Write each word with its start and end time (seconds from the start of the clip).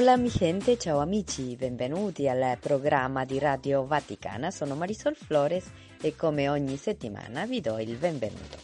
Hola 0.00 0.16
mi 0.16 0.30
gente, 0.30 0.78
ciao 0.78 0.98
amici, 1.00 1.56
benvenuti 1.56 2.26
al 2.26 2.56
programma 2.58 3.26
di 3.26 3.38
Radio 3.38 3.84
Vaticana. 3.84 4.50
Sono 4.50 4.74
Marisol 4.74 5.14
Flores 5.14 5.70
e 6.00 6.16
come 6.16 6.48
ogni 6.48 6.78
settimana 6.78 7.44
vi 7.44 7.60
do 7.60 7.78
il 7.78 7.96
benvenuto. 7.96 8.56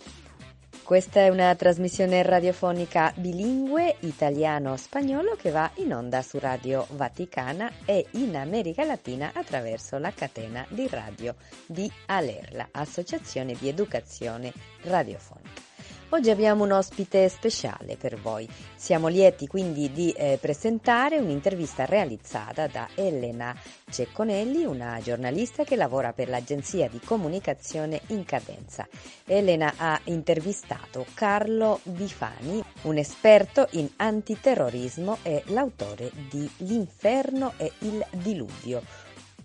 Questa 0.82 1.20
è 1.20 1.28
una 1.28 1.54
trasmissione 1.54 2.22
radiofonica 2.22 3.12
bilingue 3.14 3.96
italiano-spagnolo 4.00 5.36
che 5.36 5.50
va 5.50 5.70
in 5.74 5.92
onda 5.92 6.22
su 6.22 6.38
Radio 6.38 6.86
Vaticana 6.92 7.70
e 7.84 8.06
in 8.12 8.34
America 8.34 8.82
Latina 8.84 9.32
attraverso 9.34 9.98
la 9.98 10.12
catena 10.12 10.64
di 10.70 10.88
radio 10.88 11.34
di 11.66 11.92
Alerla, 12.06 12.68
Associazione 12.70 13.52
di 13.60 13.68
Educazione 13.68 14.54
Radiofonica. 14.84 15.65
Oggi 16.10 16.30
abbiamo 16.30 16.62
un 16.62 16.70
ospite 16.70 17.28
speciale 17.28 17.96
per 17.96 18.16
voi. 18.16 18.48
Siamo 18.76 19.08
lieti 19.08 19.48
quindi 19.48 19.90
di 19.90 20.12
eh, 20.12 20.38
presentare 20.40 21.18
un'intervista 21.18 21.84
realizzata 21.84 22.68
da 22.68 22.88
Elena 22.94 23.52
Cecconelli, 23.90 24.64
una 24.64 25.00
giornalista 25.02 25.64
che 25.64 25.74
lavora 25.74 26.12
per 26.12 26.28
l'agenzia 26.28 26.88
di 26.88 27.00
comunicazione 27.00 28.02
in 28.08 28.24
cadenza. 28.24 28.86
Elena 29.26 29.74
ha 29.76 30.00
intervistato 30.04 31.04
Carlo 31.12 31.80
Bifani, 31.82 32.62
un 32.82 32.98
esperto 32.98 33.66
in 33.72 33.88
antiterrorismo 33.96 35.18
e 35.22 35.42
l'autore 35.46 36.12
di 36.30 36.48
L'inferno 36.58 37.54
e 37.56 37.72
il 37.80 38.06
diluvio, 38.12 38.80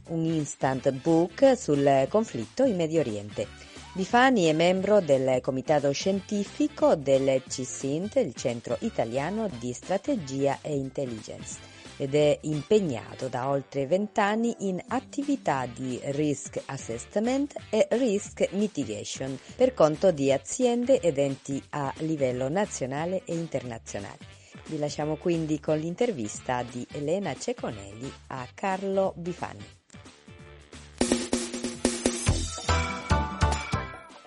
un 0.09 0.25
instant 0.25 0.91
book 0.91 1.57
sul 1.57 2.05
conflitto 2.07 2.65
in 2.65 2.75
Medio 2.75 2.99
Oriente. 2.99 3.70
Bifani 3.93 4.45
è 4.45 4.53
membro 4.53 5.01
del 5.01 5.41
comitato 5.41 5.91
scientifico 5.91 6.95
del 6.95 7.43
CISINT, 7.45 8.15
il 8.15 8.33
Centro 8.33 8.77
Italiano 8.79 9.49
di 9.59 9.73
Strategia 9.73 10.59
e 10.61 10.77
Intelligence, 10.77 11.59
ed 11.97 12.15
è 12.15 12.37
impegnato 12.43 13.27
da 13.27 13.49
oltre 13.49 13.87
vent'anni 13.87 14.55
in 14.59 14.81
attività 14.87 15.65
di 15.65 15.99
risk 16.03 16.61
assessment 16.67 17.53
e 17.69 17.85
risk 17.91 18.47
mitigation 18.53 19.37
per 19.57 19.73
conto 19.73 20.13
di 20.13 20.31
aziende 20.31 21.01
ed 21.01 21.17
enti 21.17 21.61
a 21.71 21.93
livello 21.97 22.47
nazionale 22.47 23.23
e 23.25 23.35
internazionale. 23.35 24.19
Vi 24.67 24.77
lasciamo 24.77 25.17
quindi 25.17 25.59
con 25.59 25.77
l'intervista 25.77 26.63
di 26.63 26.87
Elena 26.93 27.35
Ceconelli 27.35 28.09
a 28.27 28.47
Carlo 28.55 29.11
Bifani. 29.17 29.80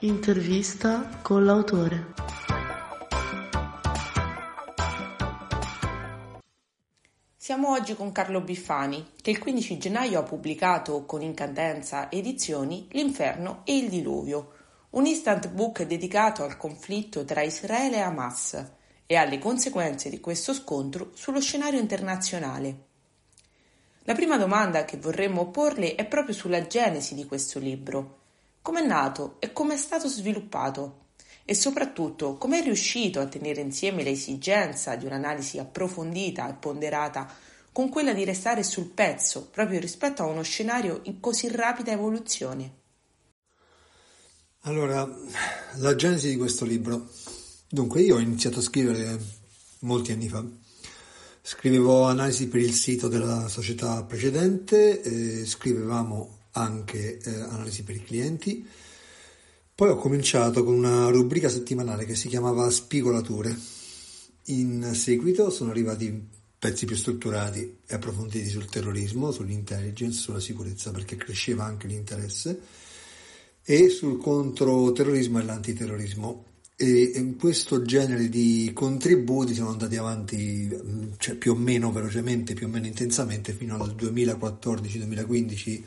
Intervista 0.05 1.19
con 1.23 1.47
l'autore. 1.47 2.13
Siamo 7.35 7.71
oggi 7.71 7.95
con 7.95 8.13
Carlo 8.13 8.43
Biffani, 8.43 9.13
che 9.23 9.31
il 9.31 9.39
15 9.39 9.79
gennaio 9.79 10.19
ha 10.19 10.23
pubblicato 10.23 11.07
con 11.07 11.23
Incandenza 11.23 12.11
Edizioni 12.11 12.87
L'inferno 12.91 13.63
e 13.65 13.79
il 13.79 13.89
diluvio, 13.89 14.53
un 14.91 15.07
instant 15.07 15.49
book 15.49 15.85
dedicato 15.85 16.43
al 16.43 16.59
conflitto 16.59 17.25
tra 17.25 17.41
Israele 17.41 17.97
e 17.97 18.01
Hamas 18.01 18.73
e 19.07 19.17
alle 19.17 19.39
conseguenze 19.39 20.11
di 20.11 20.21
questo 20.21 20.53
scontro 20.53 21.13
sullo 21.15 21.41
scenario 21.41 21.81
internazionale. 21.81 22.89
La 24.03 24.13
prima 24.13 24.37
domanda 24.37 24.85
che 24.85 24.99
vorremmo 24.99 25.49
porle 25.49 25.95
è 25.95 26.05
proprio 26.05 26.35
sulla 26.35 26.67
genesi 26.67 27.15
di 27.15 27.25
questo 27.25 27.59
libro 27.59 28.19
come 28.65 28.81
è 28.81 28.87
nato 28.87 29.37
e 29.41 29.53
come 29.53 29.75
è 29.75 29.77
stato 29.77 30.09
sviluppato 30.09 31.09
e 31.45 31.55
soprattutto 31.55 32.39
come 32.39 32.61
è 32.61 32.63
riuscito 32.63 33.21
a 33.21 33.27
tenere 33.27 33.61
insieme 33.61 34.03
l'esigenza 34.03 34.97
di 34.97 35.05
un'analisi 35.05 35.59
approfondita 35.59 36.49
e 36.49 36.55
ponderata 36.55 37.31
con 37.71 37.91
quella 37.91 38.15
di 38.15 38.25
restare 38.25 38.63
sul 38.63 38.87
pezzo 38.87 39.49
proprio 39.51 39.79
rispetto 39.81 40.23
a 40.23 40.29
uno 40.29 40.41
scenario 40.41 41.01
in 41.03 41.21
così 41.21 41.55
rapida 41.55 41.93
evoluzione. 41.93 42.73
Allora, 44.61 45.07
la 45.75 45.95
genesi 45.95 46.31
di 46.31 46.39
questo 46.39 46.65
libro. 46.65 47.11
Dunque, 47.69 48.01
io 48.01 48.17
ho 48.17 48.19
iniziato 48.19 48.61
a 48.61 48.63
scrivere 48.63 49.19
molti 49.81 50.13
anni 50.13 50.31
fa. 50.31 50.43
Scrivevo 51.43 52.05
analisi 52.05 52.49
per 52.49 52.61
il 52.61 52.73
sito 52.73 53.09
della 53.09 53.47
società 53.49 54.03
precedente, 54.05 55.03
e 55.03 55.45
scrivevamo 55.45 56.44
anche 56.55 57.19
eh, 57.19 57.31
analisi 57.41 57.83
per 57.83 57.97
i 57.97 58.03
clienti. 58.03 58.67
Poi 59.75 59.89
ho 59.89 59.97
cominciato 59.97 60.63
con 60.63 60.75
una 60.75 61.09
rubrica 61.09 61.49
settimanale 61.49 62.05
che 62.05 62.15
si 62.15 62.29
chiamava 62.29 62.71
Spigolature. 62.71 63.57
In 64.49 64.93
seguito 64.95 65.51
sono 65.51 65.71
arrivati 65.71 66.29
pezzi 66.57 66.87
più 66.87 66.97
strutturati 66.97 67.79
e 67.87 67.95
approfonditi 67.95 68.49
sul 68.49 68.67
terrorismo, 68.67 69.33
sull'intelligence, 69.33 70.19
sulla 70.19 70.41
sicurezza, 70.41 70.93
perché 70.93 71.17
cresceva 71.17 71.65
anche 71.65 71.87
l'interesse, 71.89 72.61
e 73.63 73.89
sul 73.89 74.19
controterrorismo 74.19 75.41
e 75.41 75.43
l'antiterrorismo. 75.43 76.45
E 76.77 77.13
in 77.17 77.37
questo 77.37 77.83
genere 77.83 78.29
di 78.29 78.71
contributi 78.73 79.55
sono 79.55 79.71
andati 79.71 79.97
avanti 79.97 80.69
cioè, 81.19 81.35
più 81.35 81.53
o 81.53 81.55
meno 81.55 81.93
velocemente, 81.93 82.55
più 82.55 82.67
o 82.67 82.71
meno 82.71 82.87
intensamente 82.87 83.53
fino 83.53 83.81
al 83.81 83.95
2014-2015 83.95 85.83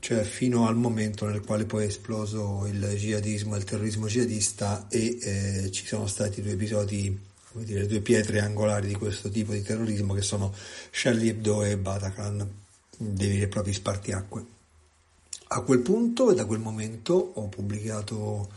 cioè 0.00 0.22
fino 0.24 0.66
al 0.66 0.76
momento 0.76 1.26
nel 1.26 1.42
quale 1.42 1.64
poi 1.64 1.84
è 1.84 1.86
esploso 1.86 2.66
il 2.66 2.94
jihadismo 2.96 3.56
il 3.56 3.64
terrorismo 3.64 4.06
jihadista 4.06 4.86
e 4.88 5.18
eh, 5.20 5.70
ci 5.70 5.86
sono 5.86 6.06
stati 6.06 6.42
due 6.42 6.52
episodi, 6.52 7.18
come 7.52 7.64
dire, 7.64 7.86
due 7.86 8.00
pietre 8.00 8.40
angolari 8.40 8.88
di 8.88 8.94
questo 8.94 9.28
tipo 9.30 9.52
di 9.52 9.62
terrorismo 9.62 10.14
che 10.14 10.22
sono 10.22 10.52
Charlie 10.90 11.30
Hebdo 11.30 11.62
e 11.64 11.76
Bataclan, 11.76 12.48
dei 12.96 13.28
veri 13.28 13.42
e 13.42 13.48
propri 13.48 13.72
spartiacque. 13.72 14.44
A 15.48 15.60
quel 15.60 15.80
punto 15.80 16.30
e 16.30 16.34
da 16.34 16.44
quel 16.44 16.58
momento 16.58 17.32
ho 17.34 17.48
pubblicato 17.48 18.48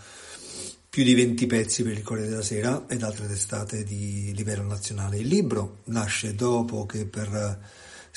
più 0.89 1.03
di 1.03 1.13
20 1.13 1.45
pezzi 1.45 1.83
per 1.83 1.91
il 1.91 2.01
Corriere 2.01 2.29
della 2.29 2.41
Sera 2.41 2.85
ed 2.87 3.03
altre 3.03 3.27
testate 3.27 3.83
di 3.83 4.33
livello 4.35 4.63
nazionale. 4.63 5.17
Il 5.17 5.27
libro 5.27 5.77
nasce 5.85 6.33
dopo 6.33 6.87
che 6.87 7.05
per 7.05 7.59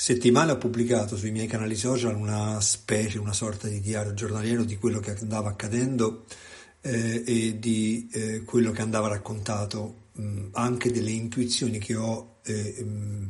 settimane 0.03 0.51
ho 0.51 0.57
pubblicato 0.57 1.15
sui 1.15 1.31
miei 1.31 1.47
canali 1.47 1.77
social 1.77 2.13
una 2.13 2.59
specie, 2.59 3.19
una 3.19 3.31
sorta 3.31 3.69
di 3.69 3.79
diario 3.79 4.13
giornaliero 4.13 4.65
di 4.65 4.75
quello 4.75 4.99
che 4.99 5.15
andava 5.17 5.51
accadendo 5.51 6.25
eh, 6.81 7.23
e 7.25 7.57
di 7.57 8.09
eh, 8.11 8.43
quello 8.43 8.71
che 8.71 8.81
andava 8.81 9.07
raccontato, 9.07 10.09
mh, 10.11 10.47
anche 10.51 10.91
delle 10.91 11.11
intuizioni 11.11 11.77
che 11.77 11.95
ho 11.95 12.39
eh, 12.43 12.83
mh, 12.83 13.29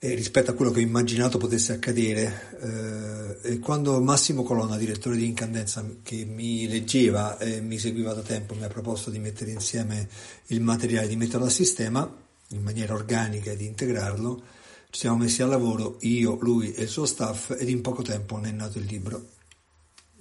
rispetto 0.00 0.50
a 0.50 0.54
quello 0.54 0.72
che 0.72 0.80
ho 0.80 0.82
immaginato 0.82 1.38
potesse 1.38 1.72
accadere. 1.72 3.38
Eh, 3.44 3.52
e 3.52 3.58
quando 3.60 4.00
Massimo 4.00 4.42
Colonna, 4.42 4.76
direttore 4.76 5.18
di 5.18 5.26
Incandenza, 5.26 5.88
che 6.02 6.24
mi 6.24 6.66
leggeva 6.66 7.38
e 7.38 7.60
mi 7.60 7.78
seguiva 7.78 8.12
da 8.12 8.22
tempo, 8.22 8.56
mi 8.56 8.64
ha 8.64 8.68
proposto 8.68 9.08
di 9.08 9.20
mettere 9.20 9.52
insieme 9.52 10.08
il 10.46 10.62
materiale, 10.62 11.06
di 11.06 11.14
metterlo 11.14 11.46
a 11.46 11.50
sistema 11.50 12.12
in 12.48 12.60
maniera 12.60 12.92
organica 12.92 13.52
e 13.52 13.56
di 13.56 13.66
integrarlo, 13.66 14.58
ci 14.90 15.00
siamo 15.00 15.18
messi 15.18 15.40
al 15.42 15.48
lavoro, 15.48 15.96
io, 16.00 16.36
lui 16.40 16.72
e 16.72 16.82
il 16.82 16.88
suo 16.88 17.06
staff, 17.06 17.54
ed 17.58 17.68
in 17.68 17.80
poco 17.80 18.02
tempo 18.02 18.36
ne 18.38 18.48
è 18.48 18.52
nato 18.52 18.78
il 18.78 18.84
libro. 18.84 19.28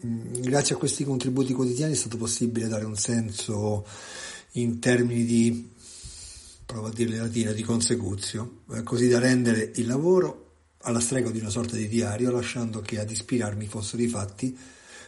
Mm, 0.05 0.41
grazie 0.41 0.75
a 0.75 0.77
questi 0.77 1.03
contributi 1.03 1.53
quotidiani 1.53 1.93
è 1.93 1.95
stato 1.95 2.17
possibile 2.17 2.67
dare 2.67 2.85
un 2.85 2.95
senso 2.95 3.85
in 4.53 4.79
termini 4.79 5.25
di, 5.25 5.69
provo 6.65 6.87
a 6.87 6.93
dirle 6.93 7.17
latino, 7.17 7.51
di 7.51 7.63
consecuzio, 7.63 8.61
eh, 8.73 8.83
così 8.83 9.07
da 9.07 9.19
rendere 9.19 9.71
il 9.75 9.87
lavoro 9.87 10.45
alla 10.81 10.99
stregua 10.99 11.31
di 11.31 11.39
una 11.39 11.49
sorta 11.49 11.75
di 11.75 11.87
diario, 11.87 12.31
lasciando 12.31 12.79
che 12.79 12.99
ad 12.99 13.09
ispirarmi 13.09 13.65
fossero 13.65 14.01
i 14.03 14.07
fatti 14.07 14.57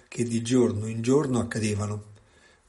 che 0.08 0.24
di 0.24 0.42
giorno 0.42 0.88
in 0.88 1.02
giorno 1.02 1.40
accadevano 1.40 2.10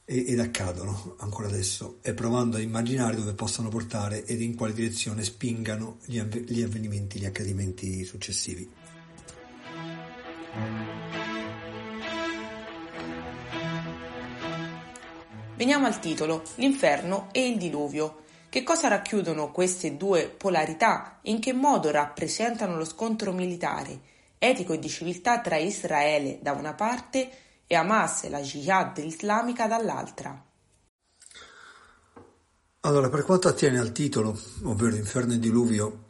ed 0.05 0.39
accadono 0.39 1.15
ancora 1.19 1.47
adesso 1.47 1.99
e 2.01 2.13
provando 2.13 2.57
a 2.57 2.61
immaginare 2.61 3.15
dove 3.15 3.33
possano 3.33 3.69
portare 3.69 4.25
ed 4.25 4.41
in 4.41 4.55
quale 4.55 4.73
direzione 4.73 5.23
spingano 5.23 5.99
gli, 6.05 6.19
avv- 6.19 6.49
gli 6.49 6.61
avvenimenti, 6.61 7.19
gli 7.19 7.25
accadimenti 7.25 8.03
successivi. 8.03 8.69
Veniamo 15.55 15.85
al 15.85 15.99
titolo, 15.99 16.43
l'inferno 16.55 17.29
e 17.31 17.47
il 17.47 17.57
diluvio. 17.57 18.23
Che 18.49 18.63
cosa 18.63 18.89
racchiudono 18.89 19.51
queste 19.51 19.95
due 19.95 20.27
polarità 20.27 21.19
e 21.21 21.31
in 21.31 21.39
che 21.39 21.53
modo 21.53 21.89
rappresentano 21.89 22.75
lo 22.75 22.85
scontro 22.85 23.31
militare, 23.31 23.99
etico 24.37 24.73
e 24.73 24.79
di 24.79 24.89
civiltà 24.89 25.39
tra 25.39 25.55
Israele 25.55 26.39
da 26.41 26.51
una 26.51 26.73
parte 26.73 27.29
e 27.73 27.75
Hamas 27.75 28.23
e 28.23 28.29
la 28.29 28.39
Jihad 28.39 28.97
islamica 28.99 29.67
dall'altra? 29.67 30.45
Allora, 32.81 33.09
per 33.09 33.23
quanto 33.23 33.47
attiene 33.47 33.79
al 33.79 33.91
titolo, 33.91 34.39
ovvero 34.63 34.95
Inferno 34.95 35.33
e 35.33 35.39
Diluvio, 35.39 36.03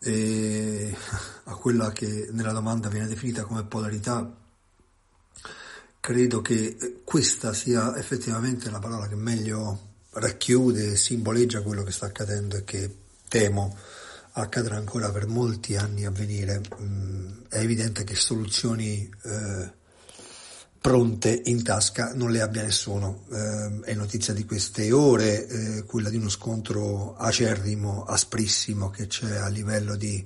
e 0.00 0.94
a 1.44 1.54
quella 1.54 1.92
che 1.92 2.28
nella 2.32 2.52
domanda 2.52 2.88
viene 2.88 3.06
definita 3.06 3.44
come 3.44 3.64
polarità, 3.64 4.28
credo 6.00 6.42
che 6.42 7.00
questa 7.04 7.52
sia 7.52 7.96
effettivamente 7.96 8.70
la 8.70 8.78
parola 8.78 9.06
che 9.06 9.16
meglio 9.16 9.92
racchiude 10.10 10.92
e 10.92 10.96
simboleggia 10.96 11.62
quello 11.62 11.82
che 11.82 11.92
sta 11.92 12.06
accadendo 12.06 12.56
e 12.56 12.64
che 12.64 12.96
temo 13.28 13.76
accadrà 14.32 14.76
ancora 14.76 15.10
per 15.10 15.26
molti 15.26 15.76
anni 15.76 16.04
a 16.04 16.10
venire. 16.10 16.60
Mm, 16.80 17.44
è 17.48 17.58
evidente 17.58 18.02
che 18.02 18.16
soluzioni 18.16 19.08
eh, 19.22 19.82
pronte 20.84 21.40
in 21.46 21.62
tasca 21.62 22.12
non 22.12 22.30
le 22.30 22.42
abbia 22.42 22.62
nessuno. 22.62 23.24
Eh, 23.32 23.92
è 23.92 23.94
notizia 23.94 24.34
di 24.34 24.44
queste 24.44 24.92
ore 24.92 25.46
eh, 25.46 25.84
quella 25.84 26.10
di 26.10 26.18
uno 26.18 26.28
scontro 26.28 27.16
acerrimo, 27.16 28.04
asprissimo 28.04 28.90
che 28.90 29.06
c'è 29.06 29.36
a 29.36 29.48
livello 29.48 29.96
di 29.96 30.22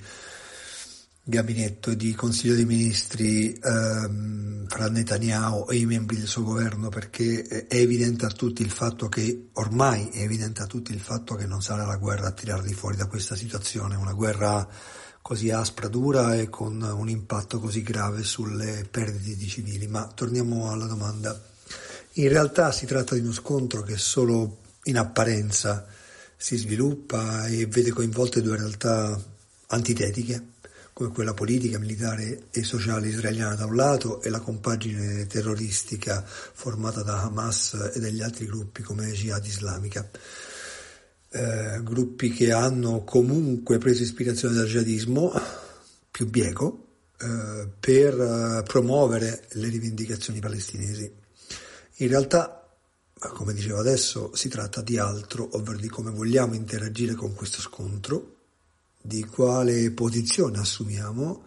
gabinetto 1.23 1.95
di 1.95 2.13
Consiglio 2.13 2.57
dei 2.57 2.65
Ministri 2.65 3.53
ehm, 3.53 4.67
fra 4.67 4.89
Netanyahu 4.89 5.71
e 5.71 5.77
i 5.77 5.87
membri 5.87 6.17
del 6.17 6.27
suo 6.27 6.43
governo 6.43 6.89
perché 6.89 7.47
è 7.69 7.77
evidente 7.77 8.25
a 8.25 8.31
tutti 8.31 8.63
il 8.63 8.73
fatto 8.73 9.09
che 9.09 9.51
ormai 9.53 10.09
è 10.09 10.23
evidente 10.23 10.63
a 10.63 10.67
tutti 10.67 10.93
il 10.93 11.01
fatto 11.01 11.37
che 11.37 11.47
non 11.47 11.63
sarà 11.63 11.87
la 11.87 11.99
guerra 11.99 12.29
a 12.29 12.33
tirarli 12.33 12.73
fuori 12.73 12.97
da 12.97 13.07
questa 13.07 13.37
situazione, 13.37 13.95
una 13.95 14.13
guerra 14.13 14.69
così 15.29 15.51
aspra, 15.51 15.89
dura 15.89 16.37
e 16.37 16.49
con 16.49 16.81
un 16.81 17.07
impatto 17.07 17.61
così 17.61 17.83
grave 17.83 18.23
sulle 18.23 18.87
perdite 18.91 19.37
di 19.37 19.47
civili. 19.47 19.87
Ma 19.87 20.07
torniamo 20.07 20.71
alla 20.71 20.87
domanda. 20.87 21.39
In 22.13 22.31
realtà 22.31 22.73
si 22.73 22.87
tratta 22.87 23.15
di 23.15 23.21
uno 23.21 23.33
scontro 23.33 23.83
che 23.83 23.99
solo 23.99 24.61
in 24.85 24.97
apparenza 24.97 25.85
si 26.35 26.57
sviluppa 26.57 27.47
e 27.47 27.67
vede 27.67 27.91
coinvolte 27.91 28.41
due 28.41 28.57
realtà 28.57 29.23
antitetiche 29.67 30.53
come 30.95 31.11
quella 31.11 31.35
politica, 31.35 31.79
militare 31.79 32.45
e 32.51 32.65
sociale 32.65 33.09
israeliana 33.09 33.55
da 33.55 33.67
un 33.67 33.77
lato 33.77 34.23
e 34.23 34.31
la 34.31 34.41
compagine 34.41 35.27
terroristica 35.27 36.25
formata 36.25 37.03
da 37.03 37.21
Hamas 37.21 37.91
e 37.95 38.01
dagli 38.01 38.23
altri 38.23 38.47
gruppi 38.47 38.81
come 38.81 39.13
Jihad 39.13 39.45
islamica. 39.45 40.09
Eh, 41.31 41.83
gruppi 41.83 42.31
che 42.31 42.53
hanno 42.53 43.05
comunque 43.05 43.77
preso 43.77 44.03
ispirazione 44.03 44.55
dal 44.55 44.67
jihadismo 44.67 45.31
più 46.11 46.27
bieco 46.27 46.87
eh, 47.19 47.69
per 47.79 48.19
eh, 48.19 48.63
promuovere 48.63 49.47
le 49.53 49.69
rivendicazioni 49.69 50.41
palestinesi. 50.41 51.13
In 51.97 52.09
realtà, 52.09 52.67
come 53.13 53.53
dicevo 53.53 53.79
adesso, 53.79 54.35
si 54.35 54.49
tratta 54.49 54.81
di 54.81 54.97
altro, 54.97 55.49
ovvero 55.53 55.79
di 55.79 55.89
come 55.89 56.11
vogliamo 56.11 56.55
interagire 56.55 57.15
con 57.15 57.35
questo 57.35 57.61
scontro 57.61 58.37
di 59.03 59.25
quale 59.25 59.91
posizione 59.91 60.59
assumiamo, 60.59 61.47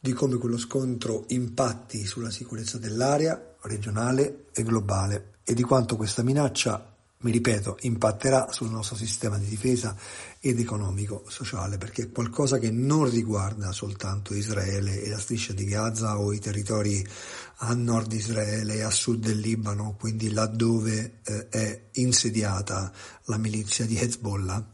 di 0.00 0.12
come 0.12 0.36
quello 0.36 0.58
scontro 0.58 1.24
impatti 1.28 2.04
sulla 2.04 2.30
sicurezza 2.30 2.78
dell'area 2.78 3.56
regionale 3.62 4.46
e 4.52 4.62
globale 4.62 5.38
e 5.44 5.54
di 5.54 5.62
quanto 5.62 5.96
questa 5.96 6.22
minaccia, 6.22 6.93
mi 7.24 7.30
ripeto, 7.30 7.78
impatterà 7.80 8.52
sul 8.52 8.70
nostro 8.70 8.96
sistema 8.96 9.38
di 9.38 9.46
difesa 9.46 9.96
ed 10.40 10.60
economico-sociale, 10.60 11.78
perché 11.78 12.02
è 12.02 12.10
qualcosa 12.10 12.58
che 12.58 12.70
non 12.70 13.08
riguarda 13.08 13.72
soltanto 13.72 14.34
Israele 14.34 15.02
e 15.02 15.08
la 15.08 15.18
striscia 15.18 15.54
di 15.54 15.64
Gaza 15.64 16.18
o 16.20 16.34
i 16.34 16.38
territori 16.38 17.04
a 17.58 17.72
nord 17.72 18.08
di 18.08 18.16
Israele 18.16 18.74
e 18.74 18.82
a 18.82 18.90
sud 18.90 19.24
del 19.24 19.38
Libano, 19.38 19.96
quindi 19.98 20.32
laddove 20.32 21.20
eh, 21.24 21.48
è 21.48 21.82
insediata 21.92 22.92
la 23.24 23.38
milizia 23.38 23.86
di 23.86 23.96
Hezbollah 23.96 24.72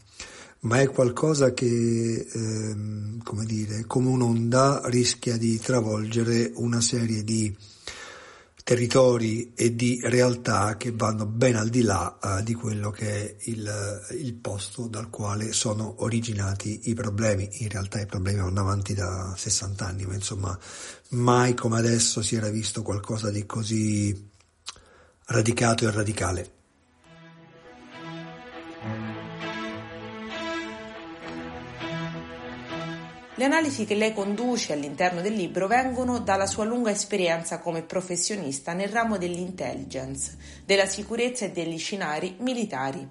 ma 0.63 0.79
è 0.81 0.91
qualcosa 0.91 1.55
che, 1.55 2.27
ehm, 2.31 3.23
come 3.23 3.47
dire, 3.47 3.85
come 3.87 4.09
un'onda 4.09 4.83
rischia 4.87 5.39
di 5.39 5.59
travolgere 5.59 6.53
una 6.57 6.83
serie 6.83 7.25
di 7.25 7.57
territori 8.63 9.53
e 9.55 9.75
di 9.75 10.01
realtà 10.03 10.77
che 10.77 10.93
vanno 10.93 11.27
ben 11.27 11.57
al 11.57 11.69
di 11.69 11.83
là 11.83 12.19
eh, 12.23 12.43
di 12.43 12.55
quello 12.55 12.91
che 12.91 13.07
è 13.09 13.37
il, 13.45 14.07
il, 14.19 14.35
posto 14.35 14.87
dal 14.87 15.11
quale 15.11 15.53
sono 15.53 16.03
originati 16.03 16.89
i 16.91 16.95
problemi. 16.95 17.49
In 17.63 17.69
realtà 17.69 18.01
i 18.01 18.07
problemi 18.07 18.41
vanno 18.41 18.61
avanti 18.61 18.95
da 18.95 19.35
60 19.37 19.87
anni, 19.87 20.05
ma 20.07 20.15
insomma 20.15 20.59
mai 21.11 21.55
come 21.55 21.79
adesso 21.79 22.23
si 22.23 22.37
era 22.37 22.49
visto 22.49 22.83
qualcosa 22.83 23.31
di 23.31 23.47
così 23.47 24.31
radicato 25.27 25.87
e 25.87 25.91
radicale. 25.91 26.51
Le 33.41 33.47
analisi 33.47 33.87
che 33.87 33.95
lei 33.95 34.13
conduce 34.13 34.75
all'interno 34.75 35.23
del 35.23 35.33
libro 35.33 35.67
vengono 35.67 36.19
dalla 36.19 36.45
sua 36.45 36.65
lunga 36.65 36.91
esperienza 36.91 37.59
come 37.59 37.83
professionista 37.83 38.75
nel 38.75 38.91
ramo 38.91 39.17
dell'intelligence, 39.17 40.37
della 40.67 40.85
sicurezza 40.85 41.47
e 41.47 41.51
degli 41.51 41.79
scenari 41.79 42.37
militari. 42.41 43.09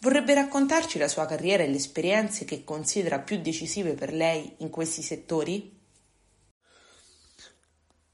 Vorrebbe 0.00 0.34
raccontarci 0.34 0.98
la 0.98 1.06
sua 1.06 1.26
carriera 1.26 1.62
e 1.62 1.68
le 1.68 1.76
esperienze 1.76 2.44
che 2.44 2.64
considera 2.64 3.20
più 3.20 3.40
decisive 3.40 3.92
per 3.92 4.12
lei 4.12 4.56
in 4.56 4.70
questi 4.70 5.02
settori? 5.02 5.80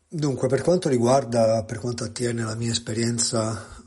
Dunque, 0.06 0.46
per 0.46 0.60
quanto 0.60 0.90
riguarda, 0.90 1.64
per 1.64 1.78
quanto 1.78 2.04
attiene 2.04 2.42
la 2.42 2.54
mia 2.54 2.70
esperienza 2.70 3.79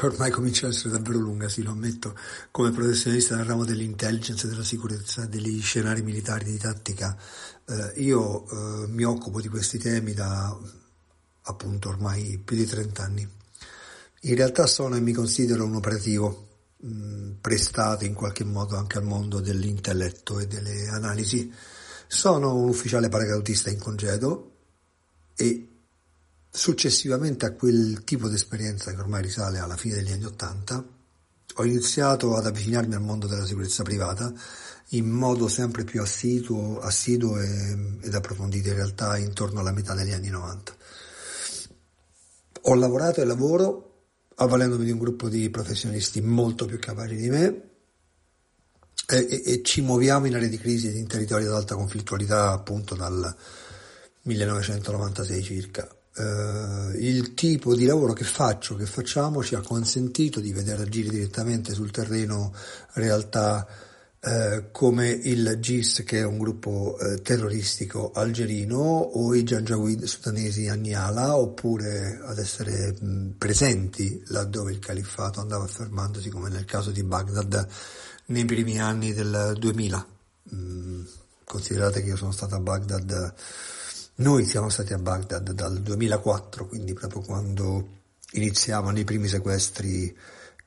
ormai 0.00 0.30
comincia 0.30 0.66
ad 0.66 0.72
essere 0.72 0.90
davvero 0.90 1.18
lunga, 1.18 1.48
sì, 1.48 1.62
lo 1.62 1.72
ammetto, 1.72 2.16
come 2.50 2.70
professionista 2.70 3.36
nel 3.36 3.44
ramo 3.44 3.64
dell'intelligence, 3.64 4.48
della 4.48 4.64
sicurezza, 4.64 5.26
degli 5.26 5.60
scenari 5.60 6.02
militari 6.02 6.44
di 6.44 6.58
tattica. 6.58 7.16
Eh, 7.66 8.02
io 8.02 8.48
eh, 8.48 8.86
mi 8.88 9.04
occupo 9.04 9.40
di 9.40 9.48
questi 9.48 9.78
temi 9.78 10.14
da 10.14 10.58
appunto 11.42 11.88
ormai 11.88 12.40
più 12.44 12.56
di 12.56 12.66
30 12.66 13.02
anni. 13.02 13.28
In 14.24 14.34
realtà 14.36 14.66
sono 14.66 14.96
e 14.96 15.00
mi 15.00 15.12
considero 15.12 15.64
un 15.64 15.74
operativo 15.74 16.48
mh, 16.78 16.88
mm, 16.88 17.30
prestato 17.40 18.04
in 18.04 18.14
qualche 18.14 18.44
modo 18.44 18.76
anche 18.76 18.98
al 18.98 19.04
mondo 19.04 19.40
dell'intelletto 19.40 20.38
e 20.38 20.46
delle 20.46 20.88
analisi. 20.88 21.52
Sono 22.06 22.54
un 22.54 22.68
ufficiale 22.68 23.08
paracadutista 23.08 23.70
in 23.70 23.78
congedo 23.78 24.50
e 25.34 25.71
Successivamente 26.54 27.46
a 27.46 27.52
quel 27.52 28.04
tipo 28.04 28.28
di 28.28 28.34
esperienza 28.34 28.92
che 28.92 29.00
ormai 29.00 29.22
risale 29.22 29.58
alla 29.58 29.78
fine 29.78 29.94
degli 29.94 30.12
anni 30.12 30.26
Ottanta, 30.26 30.84
ho 31.54 31.64
iniziato 31.64 32.36
ad 32.36 32.44
avvicinarmi 32.44 32.94
al 32.94 33.00
mondo 33.00 33.26
della 33.26 33.46
sicurezza 33.46 33.82
privata 33.82 34.30
in 34.88 35.08
modo 35.08 35.48
sempre 35.48 35.84
più 35.84 36.02
assiduo, 36.02 36.78
assiduo 36.80 37.40
e, 37.40 37.98
ed 38.02 38.14
approfondito 38.14 38.68
in 38.68 38.74
realtà 38.74 39.16
intorno 39.16 39.60
alla 39.60 39.72
metà 39.72 39.94
degli 39.94 40.12
anni 40.12 40.28
90. 40.28 40.76
Ho 42.64 42.74
lavorato 42.74 43.22
e 43.22 43.24
lavoro 43.24 44.08
avvalendomi 44.34 44.84
di 44.84 44.90
un 44.90 44.98
gruppo 44.98 45.30
di 45.30 45.48
professionisti 45.48 46.20
molto 46.20 46.66
più 46.66 46.78
capaci 46.78 47.16
di 47.16 47.30
me 47.30 47.70
e, 49.06 49.26
e, 49.30 49.42
e 49.46 49.62
ci 49.62 49.80
muoviamo 49.80 50.26
in 50.26 50.34
aree 50.34 50.50
di 50.50 50.58
crisi 50.58 50.88
ed 50.88 50.96
in 50.96 51.06
territori 51.06 51.46
ad 51.46 51.54
alta 51.54 51.76
conflittualità 51.76 52.50
appunto 52.50 52.94
dal 52.94 53.34
1996 54.24 55.42
circa 55.42 55.96
eh, 56.14 56.98
il 56.98 57.34
tipo 57.34 57.74
di 57.74 57.84
lavoro 57.84 58.12
che 58.12 58.24
faccio, 58.24 58.76
che 58.76 58.86
facciamo, 58.86 59.42
ci 59.42 59.54
ha 59.54 59.60
consentito 59.60 60.40
di 60.40 60.52
vedere 60.52 60.82
agire 60.82 61.10
direttamente 61.10 61.72
sul 61.72 61.90
terreno 61.90 62.52
realtà 62.94 63.66
eh, 64.24 64.68
come 64.70 65.08
il 65.08 65.56
GIS, 65.58 66.04
che 66.04 66.20
è 66.20 66.24
un 66.24 66.38
gruppo 66.38 66.96
eh, 66.98 67.22
terroristico 67.22 68.12
algerino, 68.12 68.78
o 68.78 69.34
i 69.34 69.42
Janjaweed 69.42 70.04
sudanesi 70.04 70.68
a 70.68 70.74
Niala, 70.74 71.36
oppure 71.36 72.20
ad 72.22 72.38
essere 72.38 72.94
mh, 72.98 73.34
presenti 73.38 74.22
laddove 74.26 74.70
il 74.70 74.78
califfato 74.78 75.40
andava 75.40 75.64
affermandosi, 75.64 76.30
come 76.30 76.50
nel 76.50 76.66
caso 76.66 76.92
di 76.92 77.02
Baghdad 77.02 77.66
nei 78.26 78.44
primi 78.44 78.80
anni 78.80 79.12
del 79.12 79.56
2000. 79.58 80.06
Mh, 80.50 81.00
considerate 81.44 82.02
che 82.02 82.10
io 82.10 82.16
sono 82.16 82.32
stato 82.32 82.54
a 82.54 82.60
Baghdad 82.60 83.34
noi 84.16 84.44
siamo 84.44 84.68
stati 84.68 84.92
a 84.92 84.98
Baghdad 84.98 85.52
dal 85.52 85.80
2004, 85.80 86.66
quindi 86.66 86.92
proprio 86.92 87.22
quando 87.22 88.00
iniziavano 88.32 88.98
i 88.98 89.04
primi 89.04 89.28
sequestri 89.28 90.16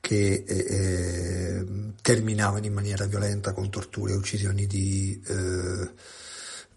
che 0.00 0.44
eh, 0.46 0.66
eh, 0.68 1.66
terminavano 2.00 2.66
in 2.66 2.72
maniera 2.72 3.06
violenta 3.06 3.52
con 3.52 3.70
torture 3.70 4.12
e 4.12 4.16
uccisioni 4.16 4.66
di, 4.66 5.20
eh, 5.26 5.90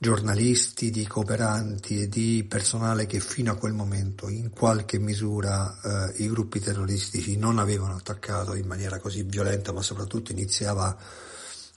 giornalisti, 0.02 0.92
di 0.92 1.06
cooperanti 1.06 2.04
e 2.04 2.08
di 2.08 2.46
personale 2.48 3.06
che 3.06 3.20
fino 3.20 3.52
a 3.52 3.58
quel 3.58 3.74
momento 3.74 4.30
in 4.30 4.50
qualche 4.50 4.98
misura 4.98 5.78
eh, 5.84 6.24
i 6.24 6.30
gruppi 6.30 6.62
terroristici 6.62 7.38
non 7.38 7.60
avevano 7.60 7.96
attaccato 7.96 8.56
in 8.56 8.66
maniera 8.66 8.98
così 9.00 9.24
violenta, 9.24 9.74
ma 9.74 9.82
soprattutto 9.82 10.32
iniziava 10.32 10.98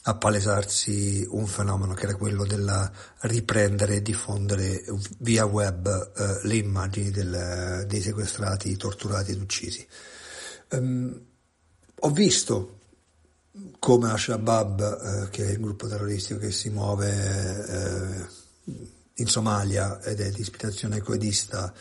a 0.03 0.15
palesarsi 0.17 1.25
un 1.31 1.47
fenomeno 1.47 1.95
che 1.95 2.05
era 2.05 2.17
quello 2.17 2.45
del 2.45 2.91
riprendere 3.21 3.97
e 3.97 4.03
diffondere 4.03 4.85
via 5.19 5.45
web 5.45 6.13
eh, 6.17 6.47
le 6.47 6.57
immagini 6.57 7.11
del, 7.11 7.85
dei 7.87 8.03
sequestrati, 8.03 8.77
torturati 8.77 9.33
ed 9.33 9.41
uccisi. 9.41 9.87
Um, 10.71 11.21
ho 12.01 12.11
visto 12.11 12.79
come 13.79 14.11
Al-Shabaab, 14.11 14.81
eh, 14.81 15.29
che 15.31 15.47
è 15.47 15.51
il 15.51 15.61
gruppo 15.61 15.87
terroristico 15.87 16.41
che 16.41 16.51
si 16.51 16.71
muove 16.71 17.67
eh, 17.69 18.27
in 19.15 19.27
Somalia 19.27 20.01
ed 20.03 20.21
è 20.21 20.31
di 20.31 20.41
ispirazione 20.41 21.01
coedista, 21.01 21.73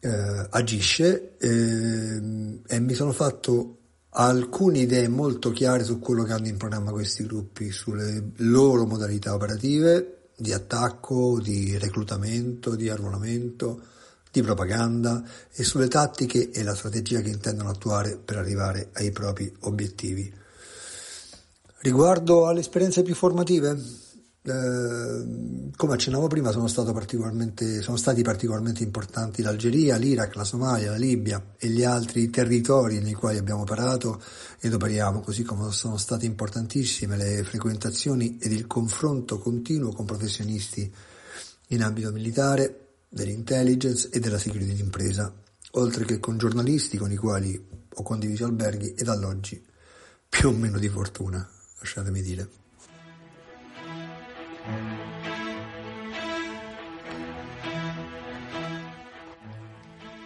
eh, 0.00 0.46
agisce 0.50 1.36
ehm, 1.38 2.62
e 2.66 2.80
mi 2.80 2.94
sono 2.94 3.12
fatto 3.12 3.78
alcune 4.14 4.80
idee 4.80 5.08
molto 5.08 5.50
chiare 5.50 5.84
su 5.84 5.98
quello 5.98 6.24
che 6.24 6.32
hanno 6.32 6.48
in 6.48 6.56
programma 6.56 6.90
questi 6.90 7.24
gruppi, 7.24 7.70
sulle 7.70 8.32
loro 8.36 8.86
modalità 8.86 9.34
operative 9.34 10.28
di 10.36 10.52
attacco, 10.52 11.40
di 11.40 11.78
reclutamento, 11.78 12.74
di 12.74 12.88
arruolamento, 12.88 13.80
di 14.30 14.42
propaganda 14.42 15.22
e 15.52 15.62
sulle 15.62 15.88
tattiche 15.88 16.50
e 16.50 16.62
la 16.62 16.74
strategia 16.74 17.20
che 17.20 17.28
intendono 17.28 17.70
attuare 17.70 18.18
per 18.22 18.38
arrivare 18.38 18.90
ai 18.94 19.10
propri 19.12 19.52
obiettivi. 19.60 20.40
Riguardo 21.78 22.46
alle 22.46 22.60
esperienze 22.60 23.02
più 23.02 23.14
formative, 23.14 23.78
eh, 24.44 25.70
come 25.76 25.92
accennavo 25.92 26.26
prima, 26.26 26.50
sono, 26.50 26.66
sono, 26.66 27.96
stati 27.96 28.22
particolarmente 28.22 28.82
importanti 28.82 29.40
l'Algeria, 29.40 29.96
l'Iraq, 29.96 30.34
la 30.34 30.44
Somalia, 30.44 30.90
la 30.90 30.96
Libia 30.96 31.54
e 31.56 31.68
gli 31.68 31.84
altri 31.84 32.28
territori 32.28 33.00
nei 33.00 33.12
quali 33.12 33.38
abbiamo 33.38 33.62
operato 33.62 34.20
ed 34.58 34.74
operiamo, 34.74 35.20
così 35.20 35.44
come 35.44 35.70
sono 35.70 35.96
state 35.96 36.26
importantissime 36.26 37.16
le 37.16 37.44
frequentazioni 37.44 38.38
ed 38.40 38.50
il 38.52 38.66
confronto 38.66 39.38
continuo 39.38 39.92
con 39.92 40.06
professionisti 40.06 40.92
in 41.68 41.82
ambito 41.82 42.10
militare, 42.10 42.78
dell'intelligence 43.08 44.08
e 44.10 44.20
della 44.20 44.38
security 44.38 44.72
d'impresa, 44.72 45.32
oltre 45.72 46.04
che 46.04 46.18
con 46.18 46.38
giornalisti 46.38 46.96
con 46.96 47.12
i 47.12 47.16
quali 47.16 47.62
ho 47.94 48.02
condiviso 48.02 48.46
alberghi 48.46 48.94
ed 48.94 49.06
alloggi 49.08 49.62
più 50.28 50.48
o 50.48 50.52
meno 50.52 50.78
di 50.78 50.88
fortuna 50.88 51.46
lasciatemi 51.78 52.22
dire. 52.22 52.61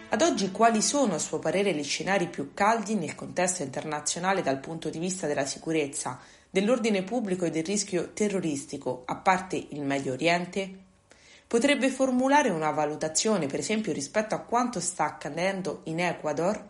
Ad 0.09 0.21
oggi 0.21 0.51
quali 0.51 0.83
sono 0.83 1.15
a 1.15 1.19
suo 1.19 1.39
parere 1.39 1.73
gli 1.73 1.83
scenari 1.83 2.27
più 2.27 2.53
caldi 2.53 2.93
nel 2.93 3.15
contesto 3.15 3.63
internazionale 3.63 4.43
dal 4.43 4.59
punto 4.59 4.89
di 4.89 4.99
vista 4.99 5.25
della 5.25 5.45
sicurezza, 5.45 6.19
dell'ordine 6.51 7.01
pubblico 7.01 7.45
e 7.45 7.49
del 7.49 7.63
rischio 7.63 8.13
terroristico, 8.13 9.01
a 9.05 9.15
parte 9.15 9.55
il 9.55 9.81
Medio 9.81 10.13
Oriente? 10.13 10.85
Potrebbe 11.47 11.89
formulare 11.89 12.49
una 12.49 12.69
valutazione, 12.69 13.47
per 13.47 13.59
esempio, 13.59 13.91
rispetto 13.91 14.35
a 14.35 14.41
quanto 14.41 14.79
sta 14.79 15.05
accadendo 15.05 15.81
in 15.85 15.99
Ecuador? 15.99 16.63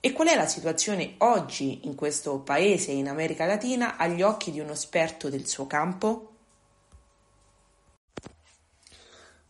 E 0.00 0.12
qual 0.12 0.28
è 0.28 0.36
la 0.36 0.46
situazione 0.46 1.16
oggi 1.18 1.80
in 1.86 1.94
questo 1.94 2.38
paese 2.38 2.92
in 2.92 3.08
America 3.08 3.44
Latina 3.44 3.96
agli 3.98 4.22
occhi 4.22 4.50
di 4.50 4.60
uno 4.60 4.72
esperto 4.72 5.28
del 5.28 5.46
suo 5.46 5.66
campo? 5.66 6.37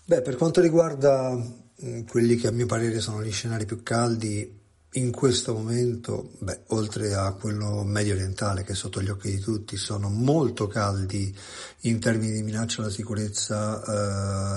Beh, 0.08 0.22
per 0.22 0.36
quanto 0.36 0.62
riguarda 0.62 1.36
mm, 1.36 2.06
quelli 2.08 2.36
che 2.36 2.46
a 2.46 2.50
mio 2.50 2.64
parere 2.64 2.98
sono 2.98 3.22
gli 3.22 3.30
scenari 3.30 3.66
più 3.66 3.82
caldi, 3.82 4.58
in 4.92 5.12
questo 5.12 5.52
momento, 5.52 6.30
beh, 6.38 6.60
oltre 6.68 7.12
a 7.12 7.30
quello 7.34 7.82
medio 7.84 8.14
orientale 8.14 8.64
che 8.64 8.72
è 8.72 8.74
sotto 8.74 9.02
gli 9.02 9.10
occhi 9.10 9.28
di 9.30 9.38
tutti, 9.38 9.76
sono 9.76 10.08
molto 10.08 10.66
caldi 10.66 11.36
in 11.80 12.00
termini 12.00 12.32
di 12.32 12.42
minaccia 12.42 12.80
alla 12.80 12.90
sicurezza 12.90 13.82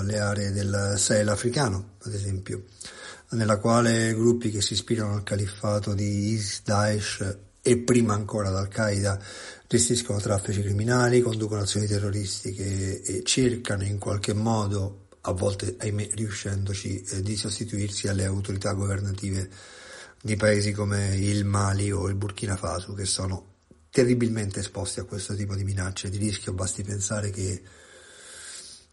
eh, 0.00 0.04
le 0.04 0.18
aree 0.18 0.52
del 0.52 0.94
Sahel 0.96 1.28
africano, 1.28 1.96
ad 2.02 2.14
esempio 2.14 2.64
nella 3.32 3.58
quale 3.58 4.14
gruppi 4.14 4.50
che 4.50 4.62
si 4.62 4.72
ispirano 4.72 5.12
al 5.16 5.22
califfato 5.22 5.92
di 5.92 6.32
IS, 6.32 6.62
Daesh 6.64 7.36
e 7.60 7.76
prima 7.76 8.14
ancora 8.14 8.48
ad 8.48 8.56
Al-Qaeda 8.56 9.20
gestiscono 9.68 10.18
traffici 10.18 10.62
criminali, 10.62 11.20
conducono 11.20 11.60
azioni 11.60 11.86
terroristiche 11.86 13.02
e 13.02 13.22
cercano 13.22 13.84
in 13.84 13.98
qualche 13.98 14.32
modo, 14.32 15.01
a 15.22 15.32
volte 15.32 15.76
ahimè 15.78 16.10
riuscendoci, 16.14 17.02
eh, 17.02 17.22
di 17.22 17.36
sostituirsi 17.36 18.08
alle 18.08 18.24
autorità 18.24 18.72
governative 18.72 19.48
di 20.20 20.36
paesi 20.36 20.72
come 20.72 21.16
il 21.16 21.44
Mali 21.44 21.90
o 21.90 22.08
il 22.08 22.14
Burkina 22.14 22.56
Faso 22.56 22.92
che 22.94 23.04
sono 23.04 23.50
terribilmente 23.90 24.60
esposti 24.60 25.00
a 25.00 25.04
questo 25.04 25.34
tipo 25.34 25.54
di 25.54 25.64
minacce 25.64 26.08
di 26.08 26.16
rischio, 26.16 26.52
basti 26.52 26.82
pensare 26.82 27.30
che 27.30 27.62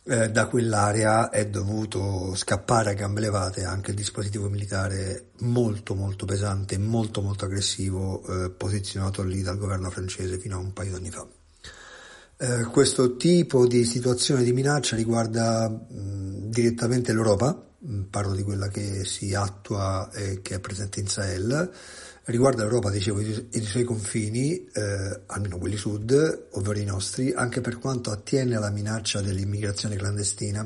eh, 0.03 0.29
da 0.29 0.47
quell'area 0.47 1.29
è 1.29 1.47
dovuto 1.47 2.35
scappare 2.35 2.91
a 2.91 2.93
gambe 2.93 3.21
levate 3.21 3.63
anche 3.63 3.91
il 3.91 3.97
dispositivo 3.97 4.49
militare 4.49 5.31
molto 5.39 5.93
molto 5.93 6.25
pesante 6.25 6.77
molto 6.77 7.21
molto 7.21 7.45
aggressivo 7.45 8.23
eh, 8.25 8.49
posizionato 8.49 9.23
lì 9.23 9.41
dal 9.41 9.57
governo 9.57 9.89
francese 9.89 10.39
fino 10.39 10.55
a 10.55 10.59
un 10.59 10.73
paio 10.73 10.91
di 10.91 10.95
anni 10.95 11.11
fa. 11.11 11.38
Eh, 12.41 12.63
questo 12.71 13.17
tipo 13.17 13.67
di 13.67 13.83
situazione 13.83 14.43
di 14.43 14.53
minaccia 14.53 14.95
riguarda 14.95 15.67
mh, 15.67 16.49
direttamente 16.49 17.11
l'Europa, 17.11 17.69
mh, 17.77 18.03
parlo 18.03 18.33
di 18.33 18.43
quella 18.43 18.69
che 18.69 19.03
si 19.03 19.33
attua 19.33 20.09
e 20.13 20.39
che 20.41 20.55
è 20.55 20.59
presente 20.61 21.01
in 21.01 21.07
Sahel, 21.07 21.69
riguarda 22.23 22.63
l'Europa, 22.63 22.91
dicevo, 22.91 23.19
e 23.19 23.45
i 23.51 23.61
suoi 23.61 23.83
confini, 23.83 24.65
eh, 24.71 25.23
almeno 25.25 25.57
quelli 25.57 25.75
sud, 25.75 26.47
ovvero 26.51 26.79
i 26.79 26.85
nostri, 26.85 27.33
anche 27.33 27.59
per 27.59 27.77
quanto 27.77 28.09
attiene 28.09 28.55
alla 28.55 28.69
minaccia 28.69 29.19
dell'immigrazione 29.19 29.97
clandestina, 29.97 30.65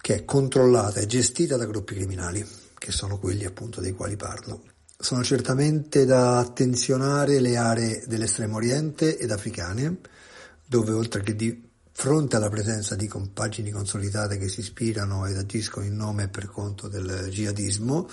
che 0.00 0.14
è 0.16 0.24
controllata 0.24 0.98
e 0.98 1.06
gestita 1.06 1.56
da 1.56 1.66
gruppi 1.66 1.94
criminali, 1.94 2.44
che 2.76 2.90
sono 2.90 3.20
quelli 3.20 3.44
appunto 3.44 3.80
dei 3.80 3.92
quali 3.92 4.16
parlo. 4.16 4.64
Sono 4.98 5.22
certamente 5.22 6.04
da 6.04 6.38
attenzionare 6.38 7.38
le 7.38 7.56
aree 7.56 8.02
dell'estremo 8.08 8.56
oriente 8.56 9.16
ed 9.16 9.30
africane, 9.30 9.98
dove 10.74 10.90
oltre 10.90 11.22
che 11.22 11.36
di 11.36 11.70
fronte 11.92 12.34
alla 12.34 12.48
presenza 12.48 12.96
di 12.96 13.06
compagini 13.06 13.70
consolidate 13.70 14.38
che 14.38 14.48
si 14.48 14.58
ispirano 14.58 15.24
ed 15.26 15.36
agiscono 15.36 15.86
in 15.86 15.94
nome 15.94 16.24
e 16.24 16.28
per 16.28 16.48
conto 16.48 16.88
del 16.88 17.28
jihadismo, 17.30 18.08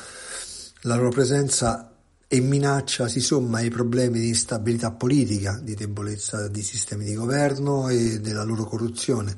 la 0.81 0.95
loro 0.95 1.09
presenza 1.09 1.91
e 2.27 2.39
minaccia 2.39 3.07
si 3.07 3.19
somma 3.19 3.57
ai 3.57 3.71
problemi 3.71 4.19
di 4.19 4.27
instabilità 4.27 4.91
politica, 4.91 5.59
di 5.59 5.73
debolezza 5.73 6.47
di 6.49 6.61
sistemi 6.61 7.03
di 7.03 7.15
governo 7.15 7.89
e 7.89 8.19
della 8.19 8.43
loro 8.43 8.65
corruzione. 8.65 9.35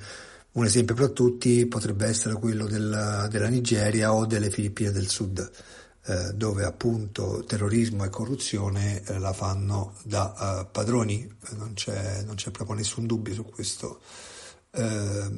Un 0.52 0.66
esempio 0.66 0.94
per 0.94 1.12
tutti 1.12 1.66
potrebbe 1.66 2.06
essere 2.06 2.34
quello 2.34 2.68
della, 2.68 3.28
della 3.32 3.48
Nigeria 3.48 4.14
o 4.14 4.26
delle 4.26 4.50
Filippine 4.50 4.92
del 4.92 5.08
Sud, 5.08 5.50
eh, 6.06 6.34
dove 6.34 6.66
appunto 6.66 7.44
terrorismo 7.46 8.04
e 8.04 8.10
corruzione 8.10 9.02
eh, 9.04 9.20
la 9.20 9.34
fanno 9.34 9.96
da 10.04 10.66
uh, 10.66 10.72
padroni, 10.72 11.28
non 11.52 11.74
c'è, 11.74 12.24
non 12.24 12.36
c'è, 12.36 12.52
proprio 12.52 12.76
nessun 12.76 13.06
dubbio 13.06 13.34
su 13.34 13.46
questo. 13.46 14.02
Eh, 14.72 15.32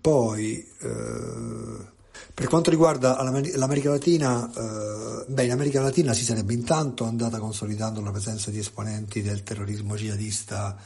poi 0.00 0.68
eh, 0.80 1.92
per 2.34 2.48
quanto 2.48 2.70
riguarda 2.70 3.20
l'America 3.22 3.90
Latina, 3.90 4.50
eh, 4.52 5.24
beh, 5.26 5.44
in 5.44 5.50
America 5.50 5.80
Latina 5.80 6.12
si 6.12 6.24
sarebbe 6.24 6.52
intanto 6.52 7.04
andata 7.04 7.38
consolidando 7.38 8.00
la 8.00 8.10
presenza 8.10 8.50
di 8.50 8.58
esponenti 8.58 9.22
del 9.22 9.42
terrorismo 9.42 9.94
jihadista 9.94 10.76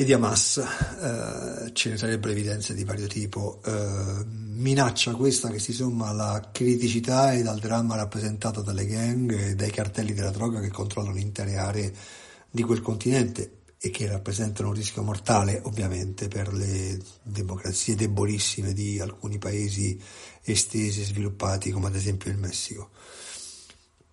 e 0.00 0.04
di 0.04 0.14
Hamas, 0.14 0.56
eh, 0.56 1.74
ce 1.74 1.90
ne 1.90 1.98
sarebbero 1.98 2.32
evidenze 2.32 2.72
di 2.72 2.84
vario 2.84 3.06
tipo. 3.06 3.60
Eh, 3.62 4.24
minaccia 4.24 5.14
questa 5.14 5.50
che 5.50 5.58
si 5.58 5.74
somma 5.74 6.08
alla 6.08 6.48
criticità 6.50 7.34
e 7.34 7.46
al 7.46 7.58
dramma 7.58 7.96
rappresentato 7.96 8.62
dalle 8.62 8.86
gang 8.86 9.30
e 9.30 9.54
dai 9.54 9.70
cartelli 9.70 10.14
della 10.14 10.30
droga 10.30 10.60
che 10.60 10.70
controllano 10.70 11.18
intere 11.18 11.58
aree 11.58 11.92
di 12.50 12.62
quel 12.62 12.80
continente 12.80 13.58
e 13.78 13.90
che 13.90 14.06
rappresentano 14.06 14.68
un 14.68 14.74
rischio 14.74 15.02
mortale 15.02 15.60
ovviamente 15.64 16.28
per 16.28 16.50
le 16.50 16.98
democrazie 17.22 17.94
debolissime 17.94 18.72
di 18.72 18.98
alcuni 19.00 19.36
paesi 19.36 20.00
estesi 20.42 21.02
e 21.02 21.04
sviluppati 21.04 21.70
come 21.72 21.88
ad 21.88 21.94
esempio 21.94 22.30
il 22.30 22.38
Messico. 22.38 22.88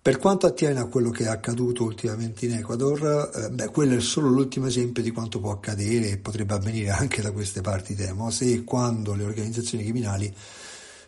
Per 0.08 0.20
quanto 0.20 0.46
attiene 0.46 0.80
a 0.80 0.86
quello 0.86 1.10
che 1.10 1.26
è 1.26 1.28
accaduto 1.28 1.84
ultimamente 1.84 2.46
in 2.46 2.54
Ecuador, 2.54 3.30
eh, 3.36 3.50
beh, 3.50 3.68
quello 3.72 3.98
è 3.98 4.00
solo 4.00 4.30
l'ultimo 4.30 4.68
esempio 4.68 5.04
di 5.04 5.12
quanto 5.12 5.42
può 5.42 5.52
accadere 5.52 6.12
e 6.12 6.18
potrebbe 6.18 6.54
avvenire 6.54 6.92
anche 6.92 7.22
da 7.22 7.34
queste 7.34 7.60
parti 7.60 7.94
temo, 7.94 8.32
se 8.32 8.50
e 8.50 8.64
quando 8.64 9.16
le 9.16 9.26
organizzazioni 9.26 9.84
criminali 9.84 10.34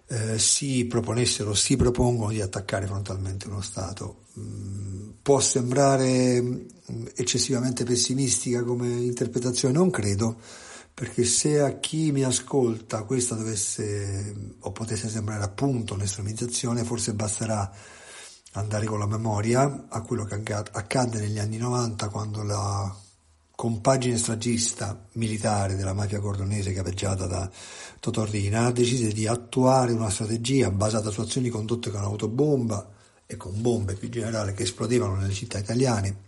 eh, 0.08 0.38
si 0.38 0.84
proponessero, 0.84 1.54
si 1.54 1.78
propongono 1.78 2.32
di 2.32 2.42
attaccare 2.42 2.88
frontalmente 2.88 3.48
uno 3.48 3.62
Stato. 3.62 4.24
Mm, 4.38 5.12
può 5.22 5.40
sembrare 5.40 6.42
mm, 6.42 7.06
eccessivamente 7.16 7.86
pessimistica 7.86 8.64
come 8.64 8.90
interpretazione, 8.90 9.74
non 9.74 9.92
credo, 9.92 10.36
perché 10.94 11.24
se 11.24 11.62
a 11.62 11.80
chi 11.80 12.12
mi 12.12 12.24
ascolta 12.24 13.04
questa 13.04 13.36
dovesse 13.36 14.36
o 14.60 14.74
potesse 14.74 15.08
sembrare 15.08 15.46
appunto 15.46 15.94
un'estremizzazione, 15.94 16.84
forse 16.84 17.14
basterà 17.14 17.72
andare 18.54 18.86
con 18.86 19.00
la 19.00 19.06
memoria 19.06 19.86
a 19.90 20.02
quello 20.02 20.24
che 20.24 20.54
accadde 20.54 21.20
negli 21.20 21.40
anni 21.40 21.58
90 21.58 22.10
quando 22.10 22.44
la 22.44 22.96
compagine 23.52 24.18
stragista 24.18 25.06
militare 25.14 25.76
della 25.76 25.94
mafia 25.94 26.20
cordonese 26.20 26.74
capeggiata 26.74 27.28
da 27.28 27.50
Totorrina 28.00 28.72
decise 28.72 29.10
di 29.10 29.28
attuare 29.28 29.92
una 29.92 30.10
strategia 30.10 30.72
basata 30.72 31.10
su 31.10 31.22
azioni 31.22 31.50
condotte 31.50 31.92
con 31.92 32.02
autobomba 32.02 32.90
e 33.26 33.38
con 33.38 33.62
bombe 33.62 33.96
più 33.96 34.08
in 34.08 34.14
generale 34.14 34.54
che 34.54 34.64
esplodevano 34.64 35.16
nelle 35.16 35.34
città 35.34 35.60
italiane 35.60 36.28